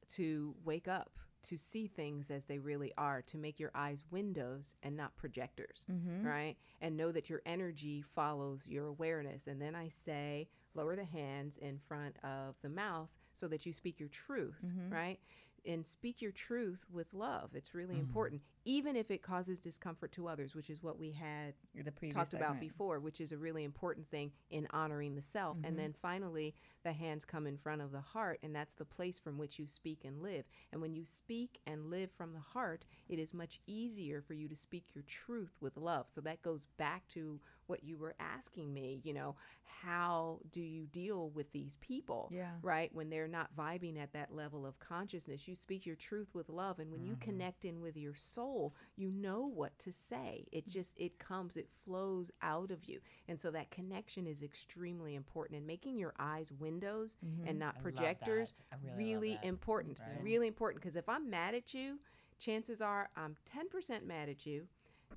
[0.09, 4.77] to wake up to see things as they really are to make your eyes windows
[4.83, 6.27] and not projectors mm-hmm.
[6.27, 6.57] right?
[6.81, 9.47] And know that your energy follows your awareness.
[9.47, 13.73] And then i say lower the hands in front of the mouth so that you
[13.73, 14.93] speak your truth mm-hmm.
[14.93, 15.19] right
[15.67, 18.03] and speak your truth with love it's really mm-hmm.
[18.03, 22.15] important even if it causes discomfort to others which is what we had the previous
[22.15, 25.57] talked about before, which is a really important thing in honoring the self.
[25.57, 25.77] And mm-hmm.
[25.77, 29.39] then finally, the hands come in front of the heart, and that's the place from
[29.39, 30.45] which you speak and live.
[30.73, 34.49] And when you speak and live from the heart, it is much easier for you
[34.49, 36.07] to speak your truth with love.
[36.13, 39.35] So that goes back to what you were asking me, you know,
[39.83, 42.31] how do you deal with these people?
[42.33, 42.51] Yeah.
[42.63, 42.91] Right?
[42.95, 46.79] When they're not vibing at that level of consciousness, you speak your truth with love.
[46.79, 47.31] And when you mm-hmm.
[47.31, 50.47] connect in with your soul, you know what to say.
[50.53, 50.73] It mm.
[50.73, 53.01] just, it comes, it flows out of you.
[53.29, 55.59] And so that connection is extremely important.
[55.59, 57.49] And making your eyes windows mm-hmm.
[57.49, 58.55] and not projectors,
[58.97, 60.01] really really important.
[60.01, 60.23] Right.
[60.23, 60.83] Really important.
[60.83, 61.99] Because if I'm mad at you,
[62.39, 64.67] chances are I'm 10% mad at you.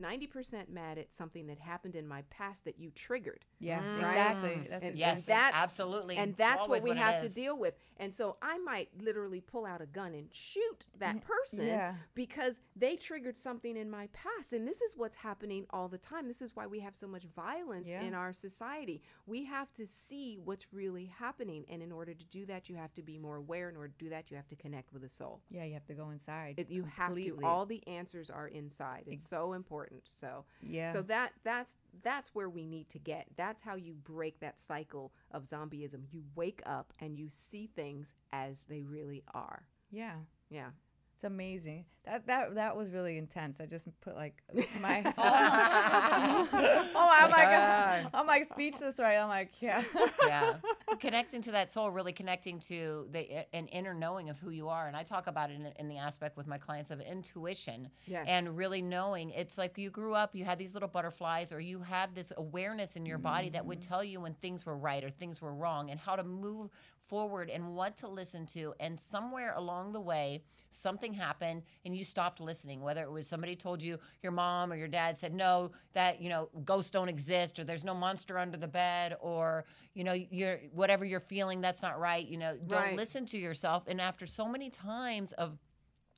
[0.02, 3.46] 90% mad at something that happened in my past that you triggered.
[3.60, 3.98] Yeah, Mm.
[3.98, 4.54] exactly.
[4.54, 6.18] And- That's and Yes, that's absolutely.
[6.18, 7.76] and that's what we what have to deal with.
[7.98, 11.96] And so I might literally pull out a gun and shoot that person yeah.
[12.16, 14.54] because they triggered something in my past.
[14.54, 16.28] And this is what's happening all the time.
[16.28, 18.02] This is why we have so much violence Yeah.
[18.02, 19.02] in our society.
[19.26, 21.66] We have to see what's really happening.
[21.70, 23.70] And in order to do that, you have to be more aware.
[23.70, 25.42] In order to do that, you have to connect with the soul.
[25.50, 26.56] Yeah, you have to go inside.
[26.58, 27.40] It, you have completely.
[27.42, 27.46] to.
[27.46, 29.04] All the answers are inside.
[29.08, 29.79] It's so important.
[30.04, 30.94] So Yeah.
[30.94, 33.28] So that that's that's where we need to get.
[33.36, 36.04] That's how you break that cycle of zombieism.
[36.12, 39.68] You wake up and you see things as they really are.
[39.92, 40.16] yeah.
[40.50, 40.70] Yeah.
[41.20, 41.84] It's amazing.
[42.06, 43.58] That that that was really intense.
[43.60, 44.42] I just put like
[44.82, 46.50] my oh,
[46.96, 48.10] oh I'm oh like God.
[48.14, 49.18] I'm like speechless right.
[49.18, 49.84] I'm like yeah.
[50.26, 50.54] yeah
[51.02, 54.70] connecting to that soul really connecting to the uh, an inner knowing of who you
[54.70, 57.90] are and i talk about it in, in the aspect with my clients of intuition
[58.06, 58.26] Yes.
[58.28, 61.80] and really knowing it's like you grew up you had these little butterflies or you
[61.80, 63.88] had this awareness in your body that would mm.
[63.88, 66.70] tell you when things were right or things were wrong and how to move
[67.10, 72.06] forward and what to listen to and somewhere along the way something happened and you
[72.06, 75.72] stopped listening whether it was somebody told you your mom or your dad said no
[75.94, 80.04] that you know ghosts don't exist or there's no monster under the bed or you
[80.04, 82.96] know you're whatever you're feeling that's not right you know don't Right.
[82.96, 85.58] listen to yourself and after so many times of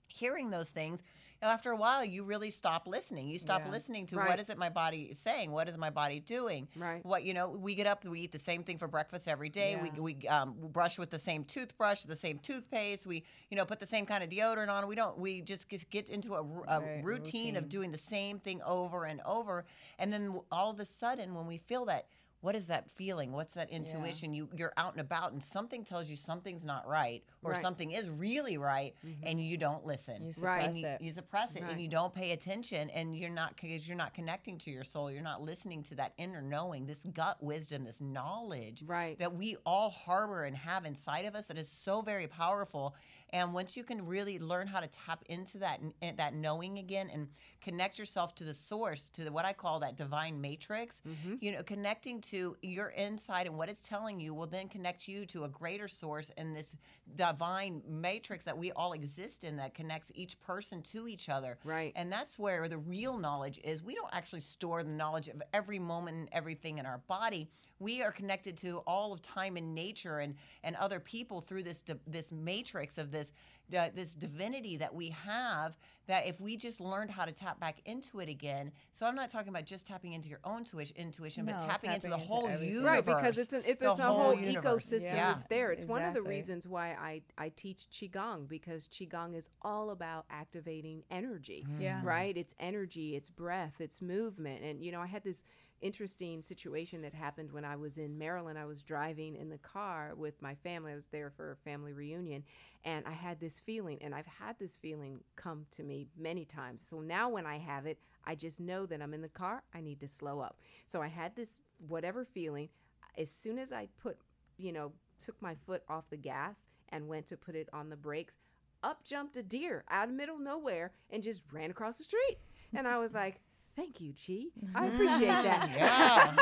[0.10, 1.01] hearing those things
[1.41, 3.71] after a while you really stop listening you stop Yeah.
[3.71, 4.30] listening to Right.
[4.30, 7.04] what is it my body is saying what is my body doing Right.
[7.04, 9.71] what you know we get up we eat the same thing for breakfast every day
[9.71, 9.82] Yeah.
[9.99, 13.80] we, we um, brush with the same toothbrush the same toothpaste we you know put
[13.80, 16.43] the same kind of deodorant on we don't we just get- get into a, a
[16.80, 17.69] Right, routine, of routine.
[17.69, 19.65] doing the same thing over and over
[19.97, 22.06] and then all of a sudden when we feel that
[22.41, 26.10] what is that feeling what's that intuition you you're out and about and something tells
[26.10, 27.62] you something's not right or Right.
[27.62, 29.25] something is really right mm-hmm.
[29.25, 31.01] and you don't listen You suppress and you, it.
[31.01, 31.71] you suppress it Right.
[31.71, 35.12] and you don't pay attention and you're not because you're not connecting to your soul
[35.12, 39.17] you're not listening to that inner knowing this gut wisdom this knowledge Right.
[39.19, 42.95] that we all harbor and have inside of us that is so very powerful
[43.34, 47.10] and once you can really learn how to tap into that and that knowing again
[47.13, 47.28] and
[47.62, 51.36] connect yourself to the source to the, what i call that divine matrix Mm-hmm.
[51.39, 55.26] you know connecting to your inside and what it's telling you will then connect you
[55.28, 56.76] to a greater source and this
[57.15, 61.94] divine matrix that we all exist in that connects each person to each other Right.
[61.96, 65.80] and that's where the real knowledge is we don't actually store the knowledge of every
[65.80, 67.50] moment and everything in our body
[67.82, 71.82] we are connected to all of time and nature and and other people through this
[71.82, 73.32] di- this matrix of this
[73.78, 77.78] uh, this divinity that we have that if we just learned how to tap back
[77.86, 81.46] into it again so i'm not talking about just tapping into your own tuition, intuition
[81.46, 82.76] but No, tapping, into the into whole everything.
[82.76, 84.88] universe Right, because it's an it's, it's a whole, universe.
[84.91, 85.32] ecosystem Yeah.
[85.32, 85.72] that's there.
[85.72, 90.26] It's one of the reasons why I, I teach Qigong because Qigong is all about
[90.30, 91.65] activating energy.
[91.80, 92.02] Yeah.
[92.04, 92.36] Right?
[92.36, 94.63] It's energy, it's breath, it's movement.
[94.63, 95.44] And you know, I had this
[95.82, 98.58] interesting situation that happened when I was in Maryland.
[98.58, 100.91] I was driving in the car with my family.
[100.91, 102.44] I was there for a family reunion
[102.84, 106.84] and I had this feeling and I've had this feeling come to me many times.
[106.88, 109.82] So now when I have it, I just know that I'm in the car, I
[109.82, 110.60] need to slow up.
[110.88, 112.70] So I had this whatever feeling
[113.17, 114.17] as soon as I put,
[114.58, 114.91] you know,
[115.24, 118.38] took my foot off the gas and went to put it on the brakes,
[118.84, 122.38] up jumped a deer out of middle nowhere and just ran across the street.
[122.74, 123.41] And I was like,
[123.82, 124.46] thank you, Chi.
[124.76, 125.70] I appreciate that.
[125.78, 126.38] yeah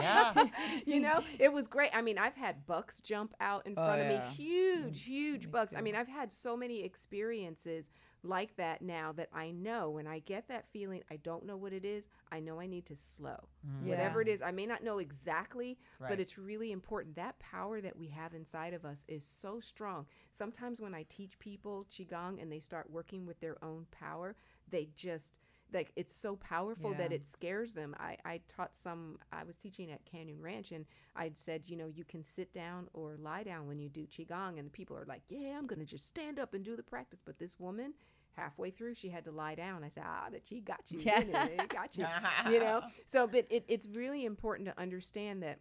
[0.00, 0.34] yeah
[0.86, 1.90] you know, it was great.
[1.94, 4.18] I mean, I've had bucks jump out in Oh, front of oh, yeah.
[4.20, 5.74] me, huge, mm, huge me bucks.
[5.76, 7.90] I mean, I've had so many experiences
[8.22, 11.72] like that now that I know when I get that feeling, I don't know what
[11.72, 12.08] it is.
[12.32, 13.48] I know I need to slow.
[13.66, 13.86] Mm.
[13.86, 14.34] Whatever it Yeah.
[14.34, 16.08] is, I may not know exactly, Right.
[16.10, 17.16] but it's really important.
[17.16, 20.06] That power that we have inside of us is so strong.
[20.32, 24.36] Sometimes when I teach people Qigong and they start working with their own power,
[24.70, 25.38] they just
[25.74, 27.94] like it's so powerful that it scares them.
[27.98, 31.88] I, I taught some, I was teaching at Canyon Ranch and I'd said, you know,
[31.88, 34.58] you can sit down or lie down when you do Qigong.
[34.58, 37.20] And people are like, yeah, I'm going to just stand up and do the practice.
[37.24, 37.94] But this woman,
[38.32, 39.84] halfway through, she had to lie down.
[39.84, 41.00] I said, ah, the Qi got you.
[41.00, 41.20] Yeah.
[41.20, 41.68] it?
[41.68, 42.06] Got you.
[42.50, 42.82] you know?
[43.04, 45.58] So, but it, it's really important to understand that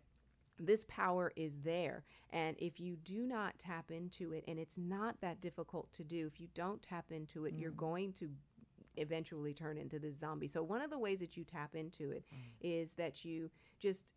[0.60, 2.04] this power is there.
[2.32, 6.28] And if you do not tap into it, and it's not that difficult to do,
[6.28, 8.30] if you don't tap into it, you're going to
[8.98, 10.48] eventually turn into this zombie.
[10.48, 12.50] So, one of the ways that you tap into it mm-hmm.
[12.62, 14.14] is that you just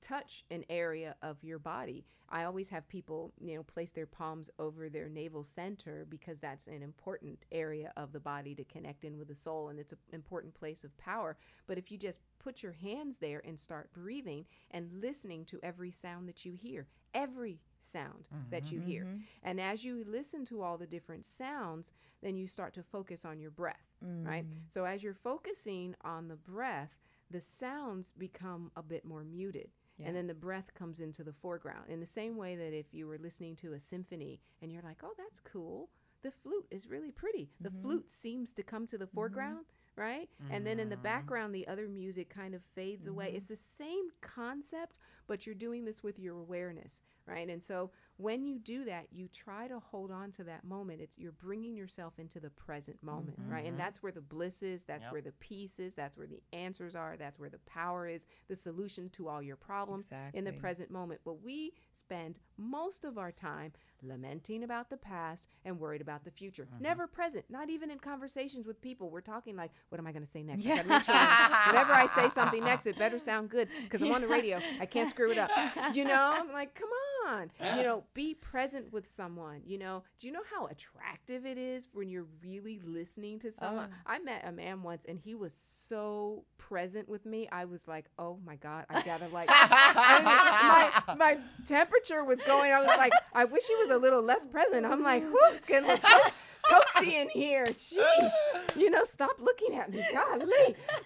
[0.00, 2.04] touch an area of your body.
[2.30, 6.66] I always have people, you know, place their palms over their navel center because that's
[6.66, 9.98] an important area of the body to connect in with the soul and it's an
[10.12, 11.38] important place of power.
[11.66, 15.90] But if you just put your hands there and start breathing and listening to every
[15.90, 18.74] sound that you hear, every sound that mm-hmm.
[18.74, 19.04] you hear.
[19.04, 19.18] Mm-hmm.
[19.42, 23.40] And as you listen to all the different sounds, then you start to focus on
[23.40, 24.44] your breath, right?
[24.44, 24.56] Mm.
[24.68, 26.96] So as you're focusing on the breath,
[27.30, 29.70] the sounds become a bit more muted.
[29.98, 30.08] Yeah.
[30.08, 31.84] And then the breath comes into the foreground.
[31.88, 34.98] In the same way that if you were listening to a symphony and you're like,
[35.02, 35.90] oh, that's cool,
[36.22, 37.50] the flute is really pretty.
[37.60, 37.82] The mm-hmm.
[37.82, 39.66] flute seems to come to the foreground,
[39.98, 40.28] right?
[40.50, 41.02] And then in the mm-hmm.
[41.02, 43.28] background, the other music kind of fades away.
[43.28, 43.36] Mm-hmm.
[43.36, 47.48] It's the same concept, but you're doing this with your awareness, right?
[47.48, 51.00] And so when you do that, you try to hold on to that moment.
[51.00, 53.64] It's you're bringing yourself into the present moment, right?
[53.64, 53.78] And mm-hmm.
[53.78, 54.84] that's where the bliss is.
[54.84, 55.12] That's Yep.
[55.12, 55.94] where the peace is.
[55.94, 57.16] That's where the answers are.
[57.16, 58.26] That's where the power is.
[58.48, 61.20] The solution to all your problems in the present moment.
[61.24, 63.72] But we spend most of our time
[64.02, 66.66] lamenting about the past and worried about the future.
[66.72, 66.82] Mm-hmm.
[66.82, 67.44] Never present.
[67.48, 69.10] Not even in conversations with people.
[69.10, 70.66] We're talking like, what am I going to say next?
[70.66, 74.20] I sure I'm- whenever I say something next, it better sound good because I'm on
[74.20, 74.58] the radio.
[74.80, 75.50] I can't screw it up.
[75.94, 76.88] You know, I'm like, come
[77.26, 77.50] on.
[77.76, 79.60] You know, be present with someone.
[79.66, 83.90] You know, do you know how attractive it is when you're really listening to someone?
[83.92, 83.96] Oh.
[84.06, 87.48] I met a man once and he was so present with me.
[87.52, 92.40] I was like, oh my God, I gotta like, I mean, my, my temperature was
[92.46, 92.72] going.
[92.72, 94.86] I was like, I wish he was a little less present.
[94.86, 96.20] I'm like, whoo, it's getting a little
[96.70, 97.64] toasty in here.
[97.66, 98.30] Sheesh.
[98.76, 100.02] You know, stop looking at me.
[100.12, 100.44] Golly.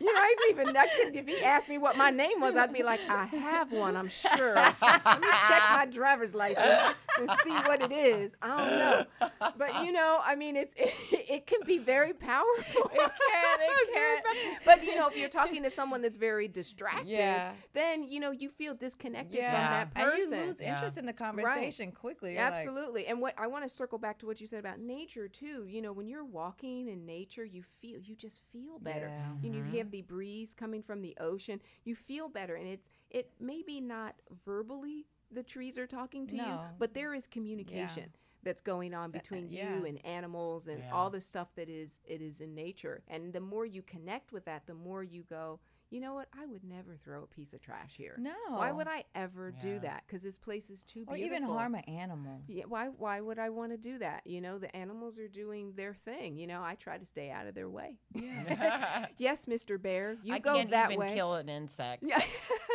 [0.00, 2.56] You know, I didn't even, I couldn't, if he asked me what my name was,
[2.56, 4.54] I'd be like, I have one, I'm sure.
[4.54, 8.34] Let me check my driver's license and see what it is.
[8.42, 9.50] I don't know.
[9.56, 10.92] But, you know, I mean, it's it,
[11.30, 12.90] it can be very powerful.
[12.92, 14.22] It can, it can.
[14.64, 17.52] But, you know, if you're talking to someone that's very distracted, Yeah.
[17.74, 19.50] then, you know, you feel disconnected Yeah.
[19.52, 20.32] from that person.
[20.32, 20.74] And you lose Yeah.
[20.74, 22.34] interest in the conversation quickly.
[22.34, 23.06] You're like, Absolutely.
[23.06, 25.51] and what I want to circle back to what you said about nature too.
[25.68, 29.09] You know, when you're walking in nature, you feel you just feel better.
[29.09, 29.32] Yeah.
[29.42, 29.76] You know, you mm-hmm.
[29.78, 31.61] have the breeze coming from the ocean.
[31.84, 36.59] You feel better and it's it maybe not verbally the trees are talking to you,
[36.78, 39.64] but there is communication that's going on between yes.
[39.64, 40.92] you and animals and Yeah.
[40.92, 43.03] all the stuff that is it is in nature.
[43.09, 45.61] And the more you connect with that, the more you go,
[45.93, 46.26] you know what?
[46.36, 48.16] I would never throw a piece of trash here.
[48.18, 48.32] no.
[48.49, 50.05] Why would I ever do that?
[50.07, 51.36] Because this place is too Or beautiful.
[51.36, 52.40] even harm an animal.
[52.49, 54.22] Yeah, why why would I want to do that?
[54.26, 56.36] You know, the animals are doing their thing.
[56.38, 57.99] You know, I try to stay out of their way.
[58.14, 59.07] Yeah.
[59.18, 59.80] yes, Mr.
[59.80, 61.14] Bear, you I go can't that even way.
[61.14, 62.03] kill an insect.
[62.07, 62.22] yeah.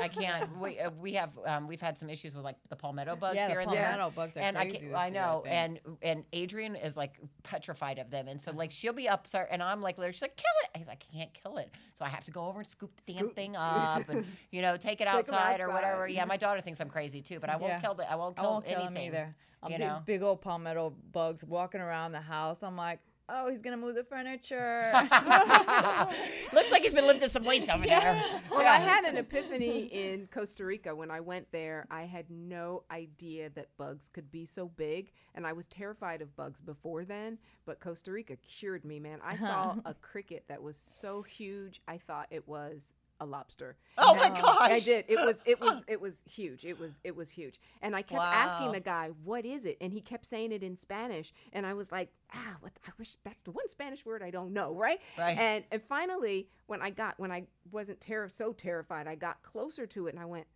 [0.01, 0.55] I can't.
[0.59, 3.47] We, uh, we have um, we've had some issues with like the palmetto bugs yeah,
[3.47, 3.85] here the and there.
[3.89, 5.55] palmetto bugs are and I crazy can this I year, know, think.
[5.55, 7.13] and and Adrian is like
[7.43, 10.21] petrified of them, and so like she'll be up, sorry, and I'm like, literally, she's
[10.21, 10.77] like, kill it.
[10.77, 13.06] He's like, I can't kill it, so I have to go over and scoop the
[13.07, 16.07] damn Scoop- thing up, and you know, take it Take 'em outside or whatever.
[16.07, 17.79] Yeah, my daughter thinks I'm crazy too, but I won't Yeah.
[17.79, 19.35] kill the, I won't I kill won't anything him either.
[19.63, 20.01] You these know?
[20.05, 22.61] big old palmetto bugs walking around the house.
[22.61, 22.99] I'm like,
[23.29, 24.91] oh, he's gonna move the furniture.
[26.53, 28.23] Looks like he's been lifting some weights over there.
[28.49, 28.71] Well, Yeah.
[28.71, 31.87] I had an epiphany in Costa Rica when I went there.
[31.91, 36.35] I had no idea that bugs could be so big, and I was terrified of
[36.35, 37.37] bugs before then.
[37.65, 39.19] But Costa Rica cured me, man.
[39.23, 39.81] I saw uh-huh.
[39.85, 43.77] a cricket that was so huge, I thought it was a lobster.
[43.97, 44.71] Oh my gosh!
[44.71, 45.05] I did.
[45.07, 46.65] It was it was it was huge.
[46.65, 47.59] It was it was huge.
[47.81, 50.75] And I kept asking the guy, "What is it?" And he kept saying it in
[50.75, 54.29] Spanish, and I was like, "Ah, what I wish that's the one Spanish word I
[54.29, 55.37] don't know, right?" Right.
[55.37, 59.85] And and finally, when I got when I wasn't terri so terrified, I got closer
[59.87, 60.47] to it and I went,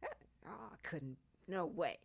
[0.00, 1.16] "That- "Oh, I couldn't.
[1.48, 1.98] No way.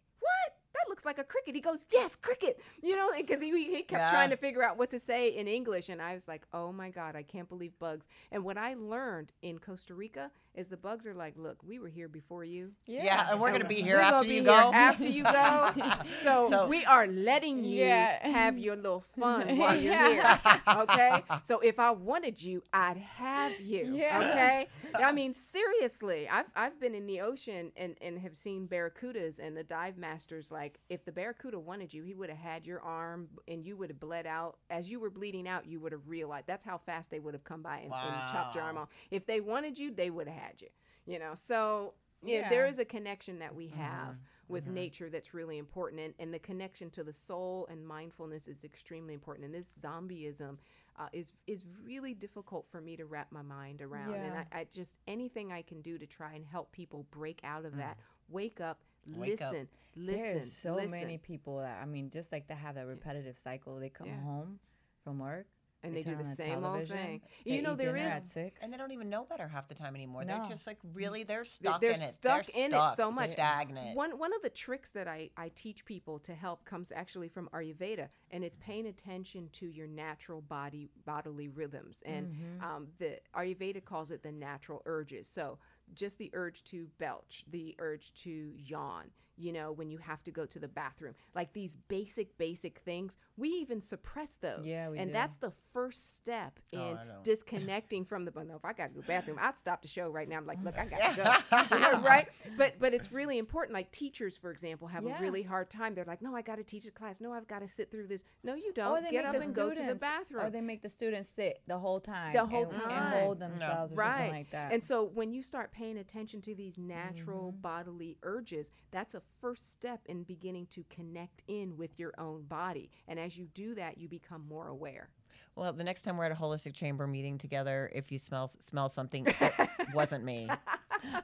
[1.05, 1.55] What?" That looks like a cricket.
[1.55, 2.59] He goes, yes, cricket.
[2.81, 4.09] You know, because he, he kept Yeah.
[4.11, 5.89] trying to figure out what to say in English.
[5.89, 8.07] And I was like, oh my God, I can't believe bugs.
[8.31, 11.89] And what I learned in Costa Rica is the bugs are like, look, we were
[11.89, 12.71] here before you.
[12.87, 14.71] Yeah, and we're gonna be We're here gonna after be you here go.
[14.73, 15.71] After you go.
[16.23, 18.25] so, So- we are letting you Yeah.
[18.27, 20.39] have your little fun while you're here.
[20.67, 21.21] Okay.
[21.43, 23.93] So if I wanted you, I'd have you.
[23.95, 24.19] Yeah.
[24.19, 24.67] Okay.
[25.03, 29.55] I mean, seriously, I've I've been in the ocean and, and have seen barracudas and
[29.55, 33.27] the dive masters like if the barracuda wanted you, he would have had your arm
[33.47, 34.57] and you would have bled out.
[34.69, 37.43] As you were bleeding out, you would have realized that's how fast they would have
[37.43, 38.89] come by and, and chopped your arm off.
[39.11, 40.69] If they wanted you, they would have had you.
[41.05, 42.71] You know, so yeah, there Yeah.
[42.71, 44.53] is a connection that we have mm-hmm.
[44.53, 44.73] with mm-hmm.
[44.73, 49.13] nature that's really important and, and the connection to the soul and mindfulness is extremely
[49.13, 50.57] important and this zombieism
[50.99, 54.67] uh, is is really difficult for me to wrap my mind around and I, I
[54.73, 57.97] just anything i can do to try and help people break out of that
[58.29, 59.51] wake up Wake up.
[59.53, 60.91] listen listen There's so listen.
[60.91, 63.77] many people that I mean, just like to have that repetitive cycle.
[63.79, 64.19] They come Yeah.
[64.23, 64.59] home
[65.03, 65.45] from work
[65.83, 67.77] and they, do turn the on the same old television, thing they you know eat
[67.77, 68.59] there dinner at six.
[68.63, 70.25] And they don't even know better half the time anymore.
[70.25, 72.09] They're just like really they're stuck they're in it.
[72.09, 73.29] stuck they're in it so much.
[73.29, 73.95] Stagnant.
[73.95, 77.47] One one of the tricks that I, I teach people to help comes actually from
[77.53, 82.01] Ayurveda, and it's paying attention to your natural body bodily rhythms.
[82.05, 82.63] And Mm-hmm.
[82.65, 85.27] um, the Ayurveda calls it the natural urges.
[85.27, 85.57] So
[85.93, 89.05] just the urge to belch, the urge to yawn.
[89.37, 93.17] You know, when you have to go to the bathroom, like these basic, basic things,
[93.35, 94.63] we even suppress those.
[94.65, 95.13] Yeah, we and do.
[95.13, 97.19] that's the first step Oh, in I know.
[97.21, 98.31] disconnecting from the.
[98.31, 100.29] But no, if I got to go to the bathroom, I'd stop the show right
[100.29, 100.37] now.
[100.37, 101.65] I'm like, look, I got to go.
[101.75, 102.27] You know, right?
[102.57, 103.73] But but it's really important.
[103.73, 105.17] Like teachers, for example, have Yeah.
[105.17, 105.95] a really hard time.
[105.95, 107.19] They're like, no, I got to teach a class.
[107.19, 108.23] No, I've got to sit through this.
[108.43, 109.01] No, you don't.
[109.03, 110.45] they Get make up the and go to the bathroom.
[110.45, 112.33] Or they make the students sit the whole time.
[112.33, 114.71] The whole and, and hold themselves or right something like that.
[114.71, 117.61] and so when you start paying attention to these natural Mm-hmm.
[117.61, 122.91] bodily urges, that's a first step in beginning to connect in with your own body.
[123.07, 125.09] And as you do that, you become more aware.
[125.55, 128.89] Well, the next time we're at a holistic chamber meeting together, if you smell smell
[128.89, 130.49] something, it wasn't me.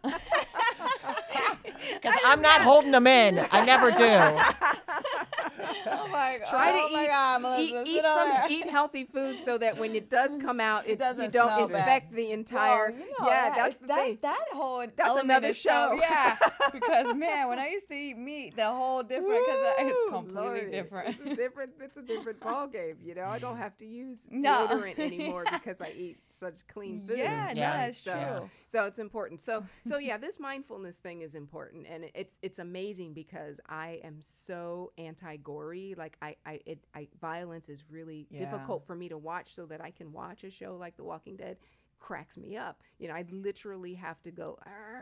[1.94, 3.40] Because I'm not holding them in.
[3.52, 4.78] I never do.
[5.88, 6.48] Oh my god.
[6.50, 9.58] Try oh to my eat, god, eat, Melissa, eat sit some eat healthy food so
[9.58, 11.80] that when it does come out, it, you doesn't don't smell bad.
[11.80, 12.90] infect the entire.
[12.92, 14.18] Well, you know, yeah, that- that's the that, thing.
[14.22, 15.98] That whole That's another is show.
[16.00, 16.38] yeah,
[16.74, 20.72] because man, when I used to eat meat, the whole different because it's completely Lordy.
[20.72, 21.18] different.
[21.26, 21.72] It's a different.
[21.82, 22.98] It's a different ball game.
[23.04, 24.68] You know, I don't have to use No.
[24.68, 27.18] deodorant anymore because I eat such clean food.
[27.18, 28.50] Yeah, no, that's so, true.
[28.68, 29.42] so it's important.
[29.42, 34.18] So, so yeah, this mindfulness thing is important, and it's it's amazing because I am
[34.22, 34.92] so
[35.70, 38.40] Like I, I, it, I violence is really Yeah.
[38.40, 41.36] difficult for me to watch, so that I can watch a show like The Walking
[41.38, 41.58] Dead.
[42.00, 42.82] Cracks me up.
[42.98, 44.58] You know, I literally have to go.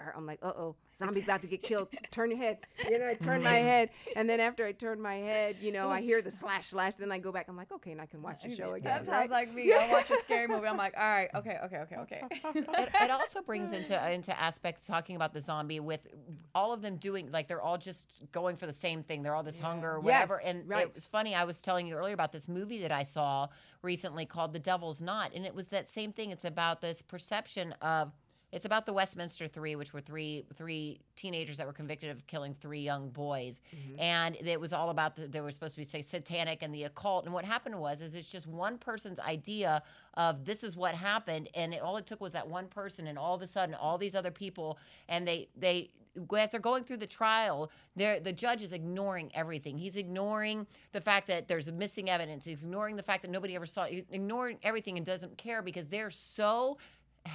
[0.09, 1.89] "Arr." I'm like, uh oh, zombie's about to get killed.
[2.11, 2.59] Turn your head.
[2.89, 5.89] You know, I turn my head, and then after I turn my head, you know,
[5.89, 6.95] I hear the slash slash.
[6.95, 7.47] Then I go back.
[7.47, 8.83] I'm like, okay, and I can watch the show again.
[8.85, 9.29] That sounds right?
[9.29, 9.73] like me.
[9.73, 10.67] I watch a scary movie.
[10.67, 12.21] I'm like, all right, okay, okay, okay, okay.
[12.55, 16.07] it, it also brings into into aspect talking about the zombie with
[16.55, 19.23] all of them doing like they're all just going for the same thing.
[19.23, 20.39] They're all this hunger or whatever.
[20.43, 20.87] Yes, and right.
[20.87, 21.35] it was funny.
[21.35, 23.47] I was telling you earlier about this movie that I saw
[23.81, 26.31] recently called The Devil's Knot, and it was that same thing.
[26.31, 28.11] It's about this perception of.
[28.51, 32.25] It's about the West Memphis Three, which were three three teenagers that were convicted of
[32.27, 33.99] killing three young boys, mm-hmm.
[33.99, 36.83] and it was all about the, they were supposed to be say satanic and the
[36.83, 37.25] occult.
[37.25, 39.83] And what happened was, is it's just one person's idea
[40.15, 43.19] of this is what happened, and it, all it took was that one person, and
[43.19, 45.91] all of a sudden, all these other people, and they they
[46.37, 49.77] as they're going through the trial, they're, the judge is ignoring everything.
[49.77, 52.45] He's ignoring the fact that there's missing evidence.
[52.45, 55.87] He's ignoring the fact that nobody ever saw, it, ignoring everything and doesn't care because
[55.87, 56.77] they're so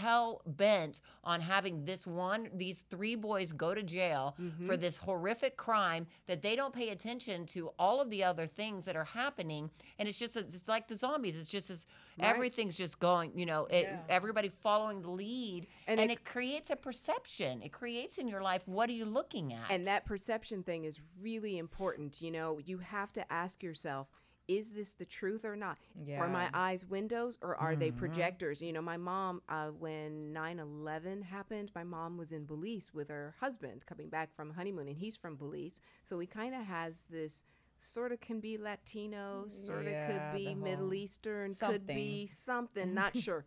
[0.02, 4.66] hell bent on having this one these three boys go to jail Mm-hmm.
[4.66, 8.84] for this horrific crime that they don't pay attention to all of the other things
[8.86, 11.86] that are happening and it's just it's like the zombies it's just as
[12.16, 12.28] Right.
[12.32, 13.98] everything's just going you know it, Yeah.
[14.08, 18.42] everybody following the lead and, And it, it- creates a perception it creates in your
[18.42, 22.20] life what are you looking at And that perception thing is really important.
[22.24, 24.06] You know, you have to ask yourself,
[24.48, 25.78] is this the truth or not?
[26.22, 28.60] Are my eyes windows or are they projectors?
[28.62, 33.08] You know, my mom, uh, when 9 11 happened, my mom was in Belize with
[33.08, 35.80] her husband coming back from honeymoon, and he's from Belize.
[36.02, 37.44] So he kind of has this
[37.78, 42.94] sort of can be Latino, sort of Yeah, could be Middle Eastern, could be something,
[42.94, 43.44] not sure.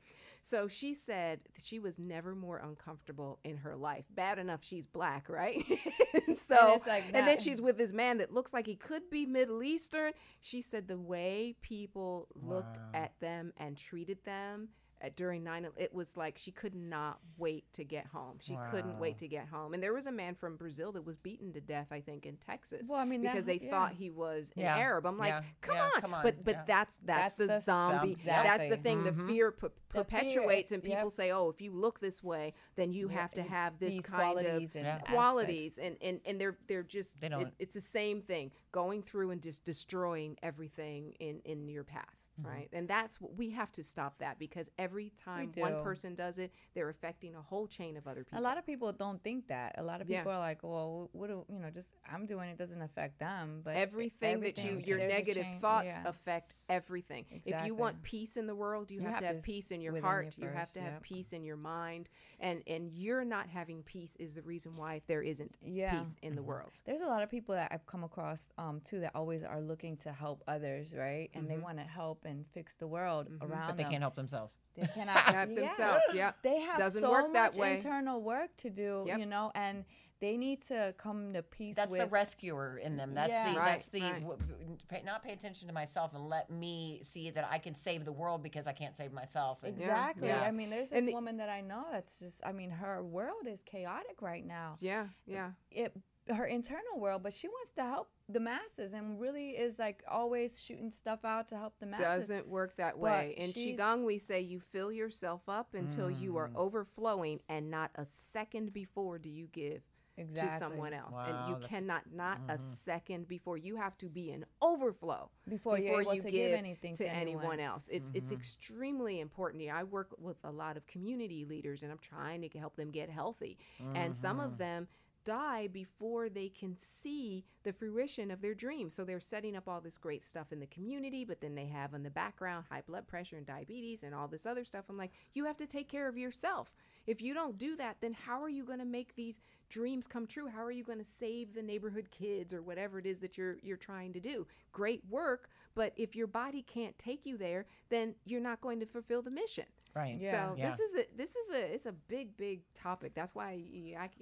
[0.49, 4.05] So she said that she was never more uncomfortable in her life.
[4.15, 5.61] Bad enough she's black, right?
[6.27, 9.09] and so it's like and then she's with this man that looks like he could
[9.11, 10.13] be Middle Eastern.
[10.39, 14.69] She said the way people looked at them and treated them
[15.01, 18.37] at, during 9 it was like she could not wait to get home.
[18.39, 19.73] She couldn't wait to get home.
[19.73, 22.37] And there was a man from Brazil that was beaten to death, I think, in
[22.37, 22.87] Texas.
[22.89, 25.05] Well, I mean, that because they whole- thought he was an Yeah, Arab.
[25.05, 26.01] I'm like, yeah, come, yeah, on.
[26.01, 26.63] come on, But but yeah.
[26.65, 28.15] that's that's, That's the, the zombie.
[28.15, 29.03] zombie, That's the thing.
[29.03, 29.27] The Mhm.
[29.29, 31.11] fear per- fear, perpetuates, and people yep.
[31.11, 34.33] say, "Oh, if you look this way, then you Yeah, have to have this kind
[34.33, 38.21] qualities of and qualities." And, and and they're they're just They don't- it's the same
[38.21, 42.16] thing going through and just destroying everything in in your path.
[42.39, 42.49] Mm-hmm.
[42.49, 46.37] Right, and that's what we have to stop that because every time one person does
[46.37, 48.39] it, they're affecting a whole chain of other people.
[48.39, 49.75] A lot of people don't think that.
[49.77, 50.19] A lot of Yeah.
[50.19, 51.71] people are like, "Well, what do you know?
[51.71, 56.07] Just I'm doing it doesn't affect them." But everything, that you your negative thoughts yeah.
[56.07, 57.53] affect everything Exactly.
[57.53, 60.35] if you want peace in the world you, have, to have peace in your heart
[60.37, 61.03] you you have to have yep.
[61.03, 62.09] peace in your mind
[62.39, 65.99] and and you're not having peace is the reason why there isn't Yeah.
[65.99, 68.99] peace in the world There's a lot of people that I've come across um, too
[68.99, 71.29] that always are looking to help others, right?
[71.33, 73.67] And they want to help and fix the world around Mm-hmm.
[73.67, 73.91] but they them.
[73.91, 75.55] can't help themselves They cannot Help yeah.
[75.55, 77.75] themselves yeah They have Doesn't so work that much way.
[77.77, 79.19] internal work to do, Yep.
[79.19, 79.83] you know, and
[80.19, 83.53] they need to come to peace that's with the rescuer in them that's Yeah.
[83.53, 84.21] the Right, that's the right.
[84.21, 87.75] w- w- pay, not pay attention to myself and let me see that i can
[87.75, 90.27] save the world because i can't save myself and Exactly.
[90.29, 90.41] Yeah.
[90.41, 93.03] I mean, there's this And the- woman that I know that's just, I mean, her
[93.03, 94.77] world is chaotic right now.
[94.79, 95.95] yeah yeah It,
[96.29, 100.61] her internal world, but she wants to help the masses and really is like always
[100.61, 102.05] shooting stuff out to help the masses.
[102.27, 106.35] doesn't work that way in she's- qigong we say you fill yourself up until you
[106.35, 106.55] are Mm.
[106.55, 109.83] overflowing and not a second before do you give
[110.17, 110.49] exactly.
[110.49, 112.59] to someone else Wow, and you cannot not a Mhm.
[112.59, 117.03] second before you have to be in overflow before, you're able to give, anything to,
[117.03, 117.59] to anyone anyone.
[117.59, 117.87] else.
[117.89, 118.35] It's it's Mhm.
[118.35, 119.63] extremely important.
[119.63, 122.91] Yeah, I work with a lot of community leaders, and I'm trying to help them
[122.91, 123.57] get healthy.
[123.95, 124.57] And some of Mhm.
[124.57, 124.87] them
[125.23, 128.95] die before they can see the fruition of their dreams.
[128.95, 131.93] So they're setting up all this great stuff in the community, but then they have
[131.93, 134.85] in the background high blood pressure and diabetes and all this other stuff.
[134.87, 136.73] I'm like, you have to take care of yourself.
[137.05, 140.27] If you don't do that, then how are you going to make these dreams come
[140.27, 140.47] true?
[140.47, 143.57] How are you going to save the neighborhood kids or whatever it is that you're
[143.61, 144.47] you're trying to do?
[144.71, 148.85] Great work, but if your body can't take you there, then you're not going to
[148.85, 149.65] fulfill the mission.
[149.97, 150.17] Right.
[150.19, 150.49] Yeah.
[150.49, 150.69] So Yeah.
[150.69, 153.13] this is a this is a it's a big big topic.
[153.15, 153.59] That's why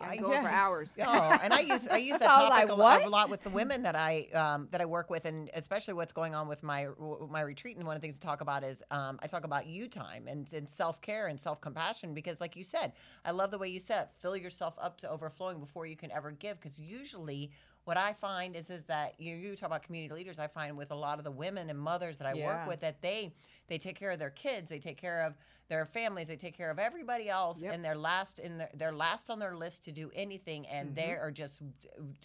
[0.01, 0.95] I go for hours.
[1.05, 3.05] Oh, and I use I use that I topic like, a, lo- what?
[3.05, 6.13] a lot with the women that I um, that I work with, and especially what's
[6.13, 6.88] going on with my
[7.30, 7.76] my retreat.
[7.78, 10.28] And one of the things to talk about is um, I talk about you time
[10.28, 12.93] and, and self care and self compassion because, like you said,
[13.26, 16.32] I love the way you said fill yourself up to overflowing before you can ever
[16.32, 16.59] give.
[16.59, 17.51] Because usually.
[17.86, 20.39] What I find is is that you, you talk about community leaders.
[20.39, 22.47] I find with a lot of the women and mothers that I Yeah.
[22.47, 23.32] work with that they
[23.68, 25.36] they take care of their kids, they take care of
[25.68, 27.74] their families, they take care of everybody else, Yep.
[27.74, 31.03] and they're last in their, they're last on their list to do anything, and they
[31.13, 31.24] mm-hmm.
[31.24, 31.61] are just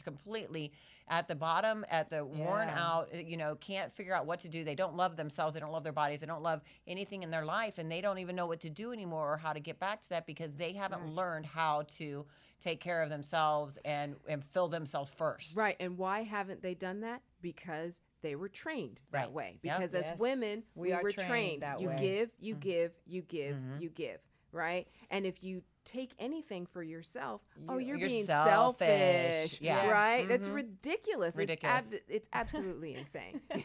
[0.04, 0.72] completely
[1.08, 3.12] at the bottom, at the worn out.
[3.14, 4.62] You know, can't figure out what to do.
[4.62, 5.54] They don't love themselves.
[5.54, 6.20] They don't love their bodies.
[6.20, 8.92] They don't love anything in their life, and they don't even know what to do
[8.92, 11.12] anymore or how to get back to that because they haven't Right.
[11.14, 12.26] learned how to
[12.60, 15.56] take care of themselves and and fill themselves first.
[15.56, 15.76] Right.
[15.80, 17.22] And why haven't they done that?
[17.40, 19.32] Because they were trained that Right.
[19.32, 19.58] way.
[19.62, 19.78] Yep.
[19.78, 20.18] Because as Yes.
[20.18, 21.62] women, We we, are were trained trained.
[21.62, 21.96] that you way.
[21.98, 23.80] give, you give, you give, Mhm.
[23.80, 24.20] you give.
[24.52, 24.88] Right.
[25.10, 28.86] And if you take anything for yourself, oh, You- you're, You're being selfish.
[28.88, 29.60] selfish.
[29.60, 29.90] Yeah.
[29.90, 30.26] Right.
[30.28, 30.54] That's Mhm.
[30.54, 31.36] ridiculous.
[31.36, 31.86] Ridiculous.
[31.86, 33.40] It's, ab- it's absolutely insane.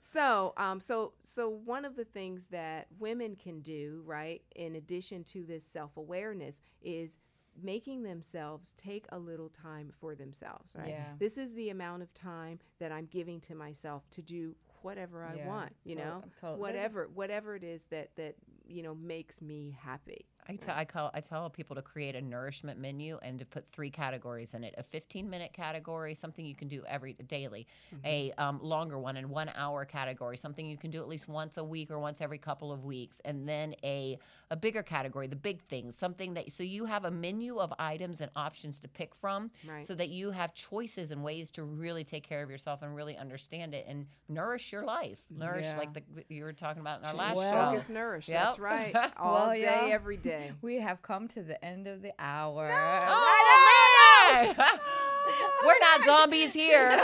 [0.00, 5.24] so, um, so, so one of the things that women can do, right, in addition
[5.24, 7.18] to this self awareness, is
[7.60, 10.88] making themselves take a little time for themselves, right?
[10.88, 11.12] Yeah.
[11.18, 15.36] This is the amount of time that I'm giving to myself to do whatever I
[15.36, 16.22] Yeah, want, you know,
[16.56, 18.34] whatever, whatever it is that that
[18.66, 20.26] you know makes me happy.
[20.48, 23.64] I tell I call I tell people to create a nourishment menu and to put
[23.70, 27.66] three categories in it: a 15 minute category, something you can do every daily;
[28.04, 31.58] a um, longer one, and one hour category, something you can do at least once
[31.58, 34.18] a week or once every couple of weeks, and then a
[34.50, 38.20] a bigger category, the big things, something that so you have a menu of items
[38.20, 39.82] and options to pick from, Right.
[39.84, 43.16] so that you have choices and ways to really take care of yourself and really
[43.16, 45.78] understand it and nourish your life, nourish Yeah.
[45.78, 47.38] like the, the- you were talking about in our last show.
[47.38, 47.70] Well- show.
[47.72, 48.28] Focus, nourish.
[48.28, 48.42] Yep.
[48.44, 48.96] That's right.
[49.16, 49.86] All Well, day, yeah.
[49.94, 50.31] every day.
[50.62, 52.70] We have come to the end of the hour.
[52.74, 54.56] Oh, man!
[55.64, 56.90] We're not zombies here.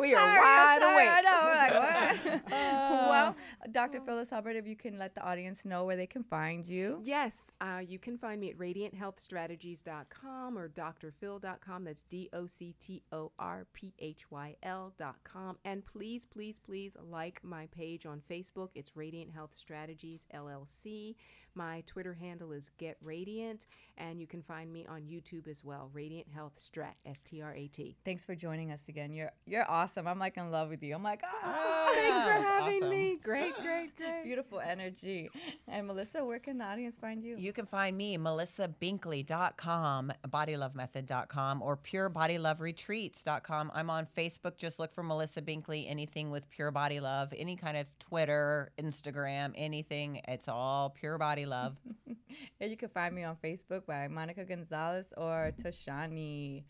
[0.00, 1.10] we are Sorry, wide sorry, awake.
[1.12, 1.40] I know.
[1.44, 2.16] We're like, what?
[2.52, 3.36] Uh, well,
[3.70, 4.00] Dr.
[4.00, 7.00] Phyllis Hubbard, if you can let the audience know where they can find you.
[7.04, 11.84] Yes, uh, you can find me at radianthealthstrategies.com or doctorphyl.com.
[11.84, 15.58] That's D O C T O R P H Y L.com.
[15.64, 18.70] And please, please, please like my page on Facebook.
[18.74, 21.14] It's Radiant Health Strategies LLC.
[21.54, 23.66] My Twitter handle is Get Radiant,
[23.98, 25.90] and you can find me on YouTube as well.
[25.92, 27.96] Radiant Health Strat, S T R A T.
[28.04, 29.12] Thanks for joining us again.
[29.12, 30.06] You're you're awesome.
[30.06, 30.94] I'm like in love with you.
[30.94, 32.90] I'm like, ah, Ah, Thanks for having awesome.
[32.90, 33.18] me.
[33.22, 34.24] Great, great, great.
[34.24, 35.28] beautiful energy.
[35.68, 37.36] And Melissa, where can the audience find you?
[37.36, 43.70] You can find me, melissabinkley.com, bodylovemethod.com, or purebodyloveretreats.com.
[43.74, 44.56] I'm on Facebook.
[44.56, 49.52] Just look for Melissa Binkley, anything with Pure Body Love, any kind of Twitter, Instagram,
[49.56, 50.20] anything.
[50.28, 51.76] It's all Pure Body Love.
[52.60, 56.64] And you can find me on Facebook by Monica Gonzalez or Toshani.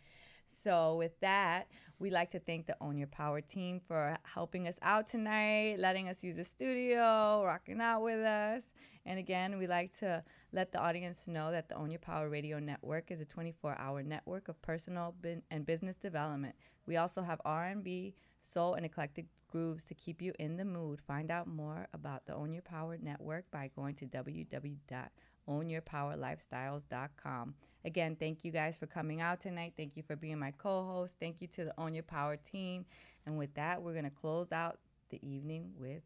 [0.49, 1.69] So, with that,
[2.01, 6.09] we like to thank the Own Your Power team for helping us out tonight, letting
[6.09, 8.63] us use the studio, rocking out with us.
[9.05, 12.59] And again, we like to let the audience know that the Own Your Power Radio
[12.59, 16.55] Network is a 24-hour network of personal bin- and business development.
[16.87, 21.01] We also have R&B, soul, and eclectic grooves to keep you in the mood.
[21.07, 25.09] Find out more about the Own Your Power Network by going to www
[25.49, 27.55] ownyourpowerlifestyles.com.
[27.85, 29.73] Again, thank you guys for coming out tonight.
[29.77, 31.15] Thank you for being my co host.
[31.19, 32.85] Thank you to the Own Your Power team.
[33.27, 34.79] And with that, we're going to close out
[35.09, 36.03] the evening with.